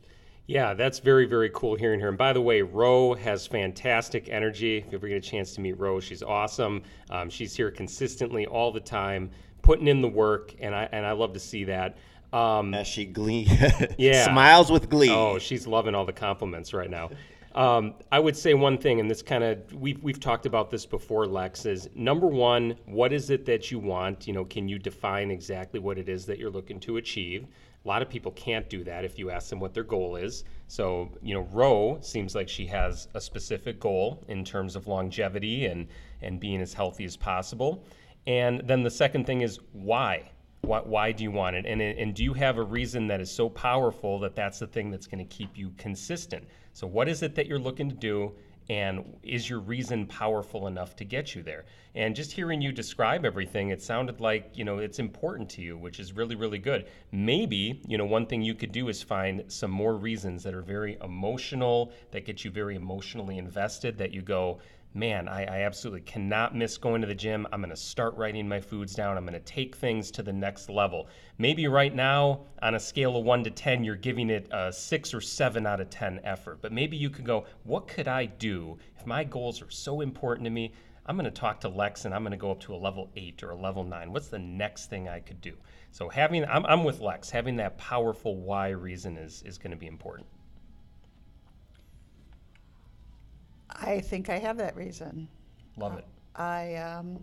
Yeah, 0.47 0.75
that's 0.75 0.99
very, 0.99 1.25
very 1.25 1.51
cool 1.55 1.77
hearing 1.77 2.01
her. 2.01 2.09
And 2.09 2.19
by 2.19 2.33
the 2.33 2.41
way, 2.41 2.63
Ro 2.63 3.15
has 3.15 3.47
fantastic 3.47 4.29
energy. 4.29 4.79
If 4.79 4.87
you 4.93 4.99
ever 4.99 5.09
get 5.09 5.17
a 5.17 5.21
chance 5.21 5.55
to 5.55 5.61
meet 5.61 5.79
Ro, 5.79 6.01
she's 6.01 6.23
awesome. 6.23 6.83
Um, 7.11 7.31
she's 7.31 7.55
here 7.55 7.71
consistently 7.71 8.47
all 8.47 8.73
the 8.73 8.81
time, 8.81 9.31
putting 9.63 9.87
in 9.87 10.03
the 10.03 10.09
work, 10.09 10.55
and 10.61 10.75
I 10.75 10.89
and 10.93 11.07
I 11.07 11.13
love 11.13 11.33
to 11.35 11.41
see 11.41 11.65
that. 11.65 11.97
Um, 12.33 12.75
As 12.75 12.87
she 12.87 13.05
glee, 13.05 13.47
Yeah. 13.99 14.25
smiles 14.25 14.71
with 14.71 14.89
glee. 14.89 15.11
Oh, 15.11 15.39
she's 15.39 15.67
loving 15.67 15.95
all 15.95 16.05
the 16.07 16.13
compliments 16.13 16.73
right 16.75 16.91
now. 16.91 17.11
Um, 17.55 17.95
I 18.11 18.19
would 18.19 18.37
say 18.37 18.55
one 18.55 18.79
thing, 18.79 18.99
and 18.99 19.11
this 19.11 19.21
kind 19.23 19.45
of 19.45 19.73
we've 19.75 20.03
we've 20.03 20.19
talked 20.19 20.47
about 20.47 20.71
this 20.71 20.87
before, 20.87 21.27
Lex. 21.27 21.67
Is 21.67 21.89
number 21.95 22.27
one, 22.27 22.77
what 22.87 23.13
is 23.13 23.31
it 23.31 23.45
that 23.47 23.71
you 23.71 23.79
want? 23.79 24.27
You 24.27 24.33
know, 24.33 24.45
can 24.45 24.69
you 24.69 24.79
define 24.79 25.31
exactly 25.31 25.79
what 25.79 25.99
it 25.99 26.09
is 26.09 26.25
that 26.27 26.39
you're 26.39 26.51
looking 26.51 26.81
to 26.81 26.97
achieve? 26.97 27.47
A 27.85 27.89
lot 27.89 28.03
of 28.03 28.09
people 28.09 28.31
can't 28.33 28.69
do 28.71 28.85
that 28.85 29.05
if 29.05 29.19
you 29.19 29.31
ask 29.31 29.51
them 29.51 29.59
what 29.59 29.75
their 29.75 29.83
goal 29.83 30.17
is. 30.17 30.45
So, 30.69 31.11
you 31.21 31.35
know, 31.35 31.49
Ro 31.51 31.99
seems 32.01 32.35
like 32.35 32.49
she 32.49 32.67
has 32.67 33.09
a 33.15 33.21
specific 33.21 33.81
goal 33.81 34.23
in 34.29 34.45
terms 34.45 34.77
of 34.77 34.87
longevity 34.87 35.67
and 35.67 35.89
and 36.21 36.39
being 36.39 36.61
as 36.61 36.73
healthy 36.73 37.05
as 37.05 37.17
possible. 37.17 37.85
And 38.27 38.61
then 38.65 38.83
the 38.83 38.91
second 38.91 39.27
thing 39.27 39.41
is 39.41 39.59
why. 39.73 40.31
Why, 40.61 40.79
why 40.79 41.11
do 41.11 41.25
you 41.25 41.33
want 41.33 41.57
it? 41.57 41.67
And, 41.67 41.83
and 41.83 42.15
do 42.15 42.23
you 42.23 42.35
have 42.35 42.57
a 42.57 42.63
reason 42.63 43.09
that 43.09 43.21
is 43.21 43.33
so 43.33 43.49
powerful 43.49 44.21
that 44.21 44.37
that's 44.37 44.61
the 44.61 44.69
thing 44.69 44.93
that's 44.93 45.09
going 45.09 45.19
to 45.19 45.37
keep 45.37 45.59
you 45.59 45.73
consistent? 45.77 46.47
So, 46.73 46.87
what 46.87 47.09
is 47.09 47.23
it 47.25 47.35
that 47.35 47.49
you're 47.49 47.59
looking 47.59 47.89
to 47.89 47.97
do? 47.97 48.33
And 48.73 49.19
is 49.23 49.51
your 49.51 49.59
reason 49.59 50.07
powerful 50.07 50.67
enough 50.67 50.97
to 50.97 51.05
get 51.05 51.35
you 51.35 51.43
there? 51.43 51.67
And 51.95 52.17
just 52.17 52.33
hearing 52.33 52.63
you 52.63 52.73
describe 52.73 53.27
everything, 53.27 53.69
it 53.69 53.83
sounded 53.83 54.19
like, 54.19 54.53
you 54.55 54.65
know, 54.65 54.79
it's 54.79 54.99
important 54.99 55.51
to 55.51 55.61
you, 55.61 55.77
which 55.77 56.01
is 56.01 56.15
really, 56.15 56.37
really 56.37 56.59
good. 56.59 56.87
Maybe, 57.11 57.83
you 57.87 57.99
know, 57.99 58.07
one 58.07 58.25
thing 58.25 58.41
you 58.41 58.55
could 58.55 58.73
do 58.73 58.89
is 58.89 59.03
find 59.03 59.45
some 59.49 59.71
more 59.71 59.95
reasons 59.95 60.43
that 60.45 60.55
are 60.55 60.63
very 60.63 60.97
emotional, 61.03 61.93
that 62.13 62.25
get 62.25 62.47
you 62.47 62.51
very 62.51 62.75
emotionally 62.75 63.37
invested, 63.37 63.99
that 63.99 64.15
you 64.15 64.23
go, 64.23 64.59
man, 64.95 65.29
I, 65.29 65.45
I 65.45 65.63
absolutely 65.63 66.03
cannot 66.03 66.55
miss 66.55 66.77
going 66.77 67.01
to 67.01 67.07
the 67.07 67.15
gym. 67.15 67.47
I'm 67.53 67.61
going 67.61 67.71
to 67.71 67.77
start 67.77 68.15
writing 68.17 68.49
my 68.49 68.61
foods 68.61 68.95
down. 68.95 69.17
I'm 69.17 69.25
going 69.25 69.33
to 69.33 69.41
take 69.41 69.77
things 69.77 70.11
to 70.13 70.23
the 70.23 70.33
next 70.33 70.69
level. 70.69 71.09
Maybe 71.39 71.67
right 71.67 71.95
now, 71.95 72.41
on 72.61 72.75
a 72.75 72.81
scale 72.81 73.17
of 73.17 73.25
one 73.25 73.43
to 73.45 73.51
10, 73.51 73.85
you're 73.85 73.97
giving 73.97 74.29
it 74.31 74.49
a 74.53 74.73
six 74.73 75.15
or 75.15 75.21
seven 75.21 75.67
out 75.67 75.81
of 75.81 75.91
10 75.91 76.21
effort. 76.25 76.61
But 76.61 76.73
maybe 76.73 76.97
you 76.97 77.11
could 77.11 77.25
go, 77.25 77.47
what 77.65 77.89
could 77.89 78.09
I 78.09 78.27
do 78.27 78.79
if 78.99 79.07
my 79.07 79.25
goals 79.25 79.63
are 79.63 79.71
so 79.71 80.01
important 80.01 80.45
to 80.45 80.51
me? 80.51 80.73
I'm 81.07 81.17
going 81.17 81.25
to 81.25 81.31
talk 81.31 81.61
to 81.63 81.69
Lex 81.69 82.05
and 82.05 82.15
I'm 82.15 82.23
going 82.23 82.31
to 82.31 82.37
go 82.37 82.53
up 82.53 82.61
to 82.61 82.75
a 82.75 82.77
level 82.77 83.11
eight 83.17 83.43
or 83.43 83.51
a 83.51 83.57
level 83.57 83.83
nine. 83.83 84.13
What's 84.13 84.29
the 84.29 84.39
next 84.39 84.87
thing 84.87 85.09
I 85.09 85.21
could 85.21 85.41
do? 85.41 85.55
So 85.91 86.09
having, 86.09 86.45
I'm, 86.45 86.65
I'm 86.67 86.85
with 86.85 87.01
Lex, 87.01 87.29
having 87.29 87.57
that 87.57 87.77
powerful 87.77 88.37
why 88.37 88.69
reason 88.69 89.17
is, 89.17 89.43
is 89.45 89.59
going 89.59 89.73
to 89.73 89.77
be 89.77 89.89
important. 89.89 90.29
I 93.81 94.01
think 94.01 94.29
I 94.29 94.39
have 94.39 94.57
that 94.59 94.77
reason. 94.77 95.29
Love 95.77 95.99
it. 95.99 96.05
I 96.37 96.77
um, 96.77 97.19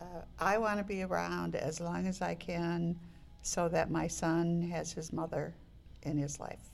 uh, 0.00 0.22
I 0.38 0.58
want 0.58 0.78
to 0.78 0.84
be 0.84 1.02
around 1.02 1.56
as 1.56 1.80
long 1.80 2.06
as 2.06 2.22
I 2.22 2.34
can, 2.34 2.98
so 3.42 3.68
that 3.68 3.90
my 3.90 4.06
son 4.06 4.62
has 4.62 4.92
his 4.92 5.12
mother 5.12 5.54
in 6.02 6.16
his 6.16 6.40
life. 6.40 6.70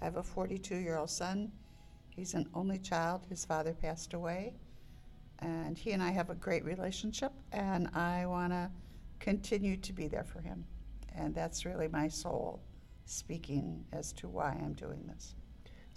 I 0.00 0.04
have 0.04 0.16
a 0.16 0.22
42-year-old 0.22 1.10
son. 1.10 1.50
He's 2.10 2.34
an 2.34 2.48
only 2.54 2.78
child. 2.78 3.26
His 3.28 3.44
father 3.44 3.72
passed 3.72 4.14
away, 4.14 4.54
and 5.40 5.78
he 5.78 5.92
and 5.92 6.02
I 6.02 6.10
have 6.10 6.30
a 6.30 6.34
great 6.34 6.64
relationship. 6.64 7.32
And 7.52 7.88
I 7.94 8.26
want 8.26 8.52
to 8.52 8.70
continue 9.20 9.76
to 9.76 9.92
be 9.92 10.08
there 10.08 10.24
for 10.24 10.40
him, 10.40 10.64
and 11.14 11.34
that's 11.34 11.64
really 11.64 11.88
my 11.88 12.08
soul 12.08 12.60
speaking 13.04 13.84
as 13.92 14.12
to 14.12 14.28
why 14.28 14.58
I'm 14.62 14.74
doing 14.74 15.04
this. 15.06 15.34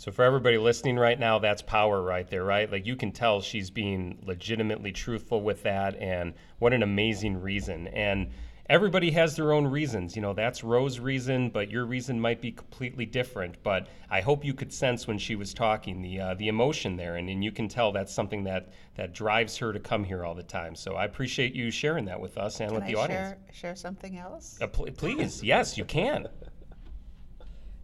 So 0.02 0.12
for 0.12 0.26
everybody 0.26 0.58
listening 0.58 0.98
right 0.98 1.20
now, 1.20 1.38
that's 1.38 1.62
power 1.62 2.02
right 2.02 2.28
there, 2.28 2.44
right? 2.44 2.72
Like 2.72 2.88
you 2.88 2.96
can 2.96 3.12
tell 3.12 3.40
she's 3.40 3.70
being 3.70 4.18
legitimately 4.26 4.94
truthful 4.94 5.44
with 5.44 5.62
that 5.62 5.96
and 5.98 6.34
what 6.58 6.74
an 6.74 6.82
amazing 6.82 7.40
reason. 7.40 7.86
And 7.86 8.32
everybody 8.66 9.12
has 9.12 9.36
their 9.36 9.54
own 9.54 9.68
reasons. 9.68 10.16
You 10.16 10.24
know, 10.24 10.34
that's 10.34 10.64
Rose's 10.64 11.00
reason, 11.00 11.52
but 11.52 11.70
your 11.70 11.86
reason 11.86 12.20
might 12.20 12.42
be 12.42 12.52
completely 12.52 13.06
different. 13.06 13.62
But 13.62 13.90
I 14.10 14.22
hope 14.22 14.44
you 14.44 14.56
could 14.56 14.74
sense 14.74 15.06
when 15.06 15.20
she 15.20 15.36
was 15.36 15.54
talking 15.54 16.02
the 16.02 16.20
uh, 16.20 16.34
the 16.34 16.48
emotion 16.48 16.96
there, 16.96 17.18
and, 17.18 17.30
and 17.30 17.44
you 17.44 17.52
can 17.52 17.68
tell 17.68 17.92
that's 17.92 18.12
something 18.12 18.44
that 18.46 18.74
that 18.96 19.14
drives 19.14 19.56
her 19.58 19.72
to 19.72 19.80
come 19.80 20.04
here 20.04 20.26
all 20.26 20.34
the 20.34 20.42
time. 20.42 20.74
So 20.74 20.96
I 20.96 21.06
appreciate 21.06 21.54
you 21.54 21.70
sharing 21.70 22.06
that 22.06 22.20
with 22.20 22.40
us 22.40 22.60
and 22.60 22.70
Can 22.70 22.76
with 22.76 22.86
I 22.86 22.88
the 22.88 22.96
audience. 22.96 23.30
share 23.30 23.38
share 23.54 23.76
something 23.76 24.18
else? 24.18 24.58
Uh, 24.60 24.66
pl- 24.66 24.88
please, 24.98 25.44
yes, 25.44 25.78
you 25.78 25.86
can. 25.86 26.28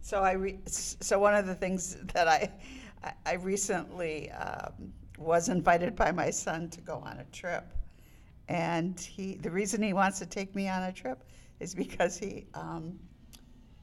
So 0.00 0.22
I 0.22 0.32
re- 0.32 0.60
so 0.66 1.18
one 1.18 1.34
of 1.34 1.46
the 1.46 1.54
things 1.54 1.96
that 2.14 2.28
I 2.28 2.50
I- 3.26 3.34
recently 3.34 4.30
um, 4.32 4.92
was 5.18 5.48
invited 5.48 5.94
by 5.94 6.12
my 6.12 6.30
son 6.30 6.68
to 6.70 6.80
go 6.80 6.96
on 6.96 7.18
a 7.18 7.24
trip, 7.32 7.64
and 8.48 8.98
he 8.98 9.34
the 9.36 9.50
reason 9.50 9.82
he 9.82 9.92
wants 9.92 10.18
to 10.20 10.26
take 10.26 10.54
me 10.54 10.68
on 10.68 10.84
a 10.84 10.92
trip 10.92 11.24
is 11.60 11.74
because 11.74 12.16
he 12.16 12.46
um, 12.54 12.98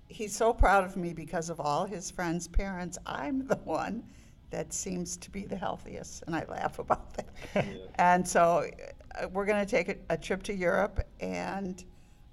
he's 0.08 0.36
so 0.36 0.54
proud 0.54 0.84
of 0.84 0.96
me 0.98 1.14
because 1.14 1.50
of 1.50 1.60
all 1.60 1.86
his 1.86 2.10
friends' 2.12 2.48
parents. 2.48 2.98
I'm 3.06 3.48
the 3.48 3.58
one 3.58 4.04
that 4.52 4.74
seems 4.74 5.18
to 5.18 5.32
be 5.32 5.46
the 5.46 5.56
healthiest, 5.58 6.24
and 6.28 6.36
I 6.36 6.46
laugh 6.46 6.80
about 6.80 7.14
that. 7.16 7.66
And 7.96 8.28
so 8.28 8.70
uh, 9.16 9.28
we're 9.30 9.46
going 9.46 9.66
to 9.66 9.70
take 9.70 9.90
a, 9.90 9.96
a 10.10 10.18
trip 10.18 10.44
to 10.44 10.54
Europe, 10.54 11.06
and 11.20 11.84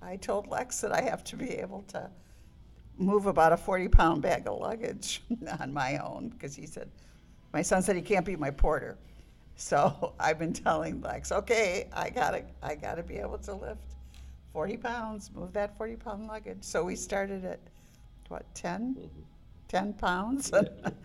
I 0.01 0.17
told 0.17 0.49
Lex 0.49 0.81
that 0.81 0.93
I 0.93 1.01
have 1.03 1.25
to 1.25 1.37
be 1.37 1.51
able 1.51 1.83
to 1.89 2.11
move 3.03 3.27
about 3.27 3.53
a 3.53 3.57
40 3.57 3.89
pound 3.89 4.23
bag 4.23 4.47
of 4.47 4.59
luggage 4.59 5.23
on 5.61 5.73
my 5.73 5.99
own 5.99 6.29
because 6.31 6.55
he 6.55 6.67
said, 6.67 6.89
my 7.53 7.63
son 7.63 7.83
said 7.83 7.97
he 7.97 8.03
can't 8.03 8.25
be 8.25 8.37
my 8.37 8.51
porter. 8.51 8.97
So 9.57 10.15
I've 10.21 10.39
been 10.39 10.53
telling 10.53 11.01
Lex, 11.01 11.33
okay, 11.33 11.89
I 11.93 12.11
gotta, 12.11 12.45
I 12.63 12.75
gotta 12.75 13.03
be 13.03 13.17
able 13.17 13.39
to 13.39 13.55
lift 13.55 13.97
40 14.53 14.77
pounds, 14.79 15.31
move 15.35 15.53
that 15.53 15.77
40 15.77 15.97
pound 15.97 16.27
luggage. 16.27 16.63
So 16.63 16.85
we 16.85 16.97
started 16.97 17.45
at 17.45 17.61
what, 18.29 18.45
10? 18.55 18.97
Mm-hmm. 18.99 19.07
10 19.69 19.93
pounds? 19.95 20.53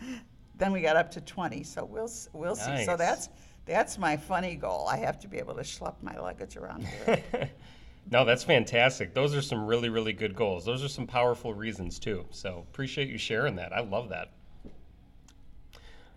then 0.57 0.71
we 0.71 0.81
got 0.81 0.95
up 0.95 1.12
to 1.12 1.21
20. 1.21 1.63
So 1.63 1.86
we'll, 1.86 2.10
we'll 2.33 2.55
see. 2.55 2.86
So 2.86 2.97
that's, 2.97 3.29
that's 3.65 3.97
my 3.97 4.17
funny 4.17 4.55
goal. 4.55 4.88
I 4.89 4.97
have 4.97 5.19
to 5.19 5.27
be 5.27 5.38
able 5.38 5.55
to 5.55 5.62
schlep 5.62 5.95
my 6.01 6.17
luggage 6.17 6.57
around 6.57 6.86
here. 7.05 7.49
No, 8.09 8.23
that's 8.23 8.43
fantastic. 8.43 9.13
Those 9.13 9.35
are 9.35 9.41
some 9.41 9.65
really, 9.65 9.89
really 9.89 10.13
good 10.13 10.35
goals. 10.35 10.65
Those 10.65 10.83
are 10.83 10.87
some 10.87 11.07
powerful 11.07 11.53
reasons 11.53 11.99
too. 11.99 12.25
So 12.31 12.65
appreciate 12.69 13.09
you 13.09 13.17
sharing 13.17 13.55
that. 13.55 13.73
I 13.73 13.81
love 13.81 14.09
that. 14.09 14.31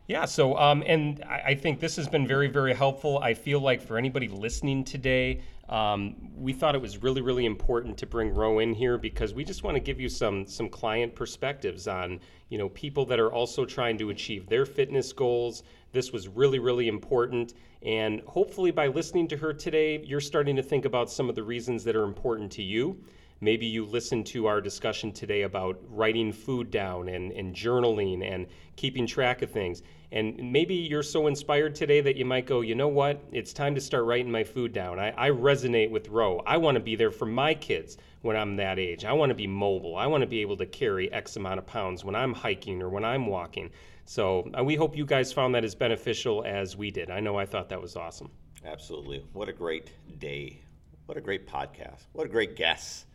Yeah, 0.07 0.25
so 0.25 0.57
um, 0.57 0.83
and 0.87 1.23
I, 1.25 1.43
I 1.47 1.55
think 1.55 1.79
this 1.79 1.95
has 1.95 2.09
been 2.09 2.27
very, 2.27 2.49
very 2.49 2.75
helpful. 2.75 3.19
I 3.19 3.35
feel 3.35 3.61
like 3.61 3.81
for 3.81 3.97
anybody 3.97 4.27
listening 4.27 4.83
today, 4.83 5.41
um, 5.69 6.17
we 6.37 6.53
thought 6.53 6.75
it 6.75 6.81
was 6.81 7.01
really, 7.01 7.21
really 7.21 7.47
important 7.47 7.97
to 7.99 8.07
bring 8.07 8.35
Ro 8.35 8.59
in 8.59 8.75
here 8.75 8.99
because 8.99 9.35
we 9.35 9.45
just 9.45 9.63
want 9.63 9.77
to 9.77 9.81
give 9.81 10.01
you 10.01 10.09
some 10.09 10.47
some 10.47 10.69
client 10.69 11.15
perspectives 11.15 11.87
on 11.87 12.19
you 12.49 12.59
know 12.59 12.69
people 12.71 13.07
that 13.07 13.21
are 13.21 13.33
also 13.33 13.65
trying 13.65 13.97
to 13.99 14.11
achieve 14.11 14.49
their 14.49 14.67
fitness 14.67 15.13
goals. 15.13 15.63
This 15.93 16.13
was 16.13 16.29
really, 16.29 16.61
really 16.61 16.87
important, 16.87 17.55
and 17.83 18.21
hopefully 18.21 18.71
by 18.71 18.87
listening 18.87 19.27
to 19.29 19.37
her 19.37 19.53
today, 19.53 20.01
you're 20.05 20.21
starting 20.21 20.55
to 20.57 20.63
think 20.63 20.85
about 20.85 21.11
some 21.11 21.29
of 21.29 21.35
the 21.35 21.43
reasons 21.43 21.83
that 21.85 21.97
are 21.97 22.05
important 22.05 22.53
to 22.53 22.63
you. 22.63 22.97
Maybe 23.41 23.67
you 23.67 23.85
listened 23.85 24.27
to 24.27 24.47
our 24.47 24.61
discussion 24.61 25.13
today 25.13 25.43
about 25.43 25.81
writing 25.89 26.31
food 26.31 26.71
down 26.71 27.09
and, 27.09 27.33
and 27.33 27.55
journaling 27.55 28.23
and 28.23 28.47
keeping 28.77 29.07
track 29.07 29.43
of 29.43 29.51
things. 29.51 29.83
And 30.13 30.53
maybe 30.53 30.75
you're 30.75 31.05
so 31.05 31.29
inspired 31.29 31.75
today 31.75 32.01
that 32.01 32.17
you 32.17 32.25
might 32.25 32.45
go, 32.45 32.63
you 32.63 32.75
know 32.75 32.89
what? 32.89 33.23
It's 33.31 33.53
time 33.53 33.77
to 33.77 33.81
start 33.81 34.05
writing 34.05 34.31
my 34.31 34.43
food 34.43 34.73
down. 34.73 34.99
I, 34.99 35.13
I 35.17 35.31
resonate 35.31 35.91
with 35.91 36.09
Ro. 36.09 36.43
I 36.45 36.57
want 36.57 36.75
to 36.75 36.81
be 36.81 36.97
there 36.97 37.13
for 37.13 37.27
my 37.27 37.55
kids 37.55 37.97
when 38.23 38.37
I'm 38.37 38.57
that 38.57 38.79
age. 38.81 39.05
I 39.05 39.13
want 39.13 39.31
to 39.31 39.37
be 39.37 39.47
mobile. 39.47 39.97
I 39.97 40.07
want 40.07 40.23
to 40.23 40.27
be 40.27 40.41
able 40.41 40.57
to 40.57 40.67
carry 40.67 41.13
X 41.13 41.37
amount 41.37 41.59
of 41.59 41.67
pounds 41.67 42.05
when 42.05 42.17
I'm 42.17 42.35
hiking 42.35 42.83
or 42.83 42.89
when 42.89 43.05
I'm 43.05 43.27
walking. 43.27 43.71
So 44.05 44.51
uh, 44.59 44.65
we 44.65 44.75
hope 44.75 44.97
you 44.97 45.07
guys 45.07 45.33
found 45.33 45.55
that 45.55 45.65
as 45.65 45.77
beneficial 45.77 46.43
as 46.45 46.77
we 46.77 46.91
did. 46.91 47.11
I 47.11 47.21
know 47.21 47.39
I 47.39 47.47
thought 47.47 47.69
that 47.69 47.81
was 47.81 47.95
awesome. 47.95 48.31
Absolutely. 48.67 49.25
What 49.33 49.49
a 49.49 49.53
great 49.53 49.93
day. 50.19 50.61
What 51.07 51.17
a 51.17 51.21
great 51.21 51.47
podcast. 51.47 52.07
What 52.13 52.27
a 52.27 52.29
great 52.29 52.57
guest 52.57 53.07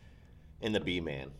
in 0.62 0.72
the 0.72 0.80
B 0.80 1.00
Man. 1.00 1.30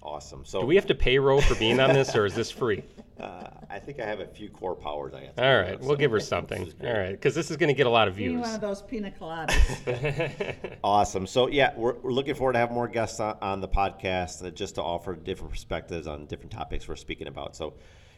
Awesome. 0.00 0.44
So 0.44 0.60
Do 0.60 0.66
we 0.66 0.76
have 0.76 0.86
to 0.86 0.94
pay 0.94 1.18
Ro 1.18 1.40
for 1.40 1.54
being 1.56 1.80
on 1.80 1.92
this, 1.92 2.14
or 2.14 2.26
is 2.26 2.34
this 2.34 2.50
free? 2.50 2.84
uh, 3.22 3.48
I 3.70 3.78
think 3.78 4.00
I 4.00 4.04
have 4.06 4.20
a 4.20 4.26
few 4.26 4.48
core 4.48 4.74
powers 4.74 5.14
I 5.14 5.24
have 5.24 5.36
to 5.36 5.42
All 5.42 5.48
give 5.58 5.60
right, 5.66 5.74
out, 5.74 5.80
we'll 5.80 5.90
so 5.90 5.96
give 5.96 6.10
her 6.10 6.20
something. 6.20 6.72
All 6.84 6.92
right, 6.92 7.12
because 7.12 7.34
this 7.34 7.50
is 7.50 7.56
going 7.56 7.68
to 7.68 7.74
get 7.74 7.86
a 7.86 7.90
lot 7.90 8.08
of 8.08 8.16
Give 8.16 8.26
me 8.26 8.32
views. 8.34 8.46
one 8.46 8.54
of 8.54 8.60
those 8.60 8.82
pina 8.82 9.10
coladas. 9.10 10.54
Awesome. 10.84 11.26
So 11.26 11.48
yeah, 11.48 11.72
we're, 11.76 11.94
we're 12.00 12.10
looking 12.12 12.34
forward 12.34 12.54
to 12.54 12.58
have 12.58 12.70
more 12.72 12.88
guests 12.88 13.20
on, 13.20 13.36
on 13.40 13.60
the 13.60 13.68
podcast 13.68 14.44
uh, 14.44 14.50
just 14.50 14.74
to 14.74 14.82
offer 14.82 15.14
different 15.14 15.52
perspectives 15.52 16.06
on 16.06 16.26
different 16.26 16.50
topics 16.50 16.88
we're 16.88 16.96
speaking 16.96 17.28
about. 17.28 17.54
So 17.54 17.74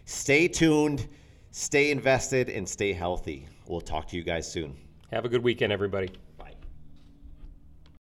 stay 0.06 0.48
tuned, 0.48 1.08
stay 1.50 1.90
invested, 1.90 2.48
and 2.48 2.68
stay 2.68 2.92
healthy. 2.92 3.46
We'll 3.66 3.80
talk 3.82 4.08
to 4.08 4.16
you 4.16 4.22
guys 4.24 4.50
soon. 4.50 4.76
Have 5.12 5.24
a 5.24 5.28
good 5.28 5.42
weekend, 5.44 5.72
everybody. 5.72 6.10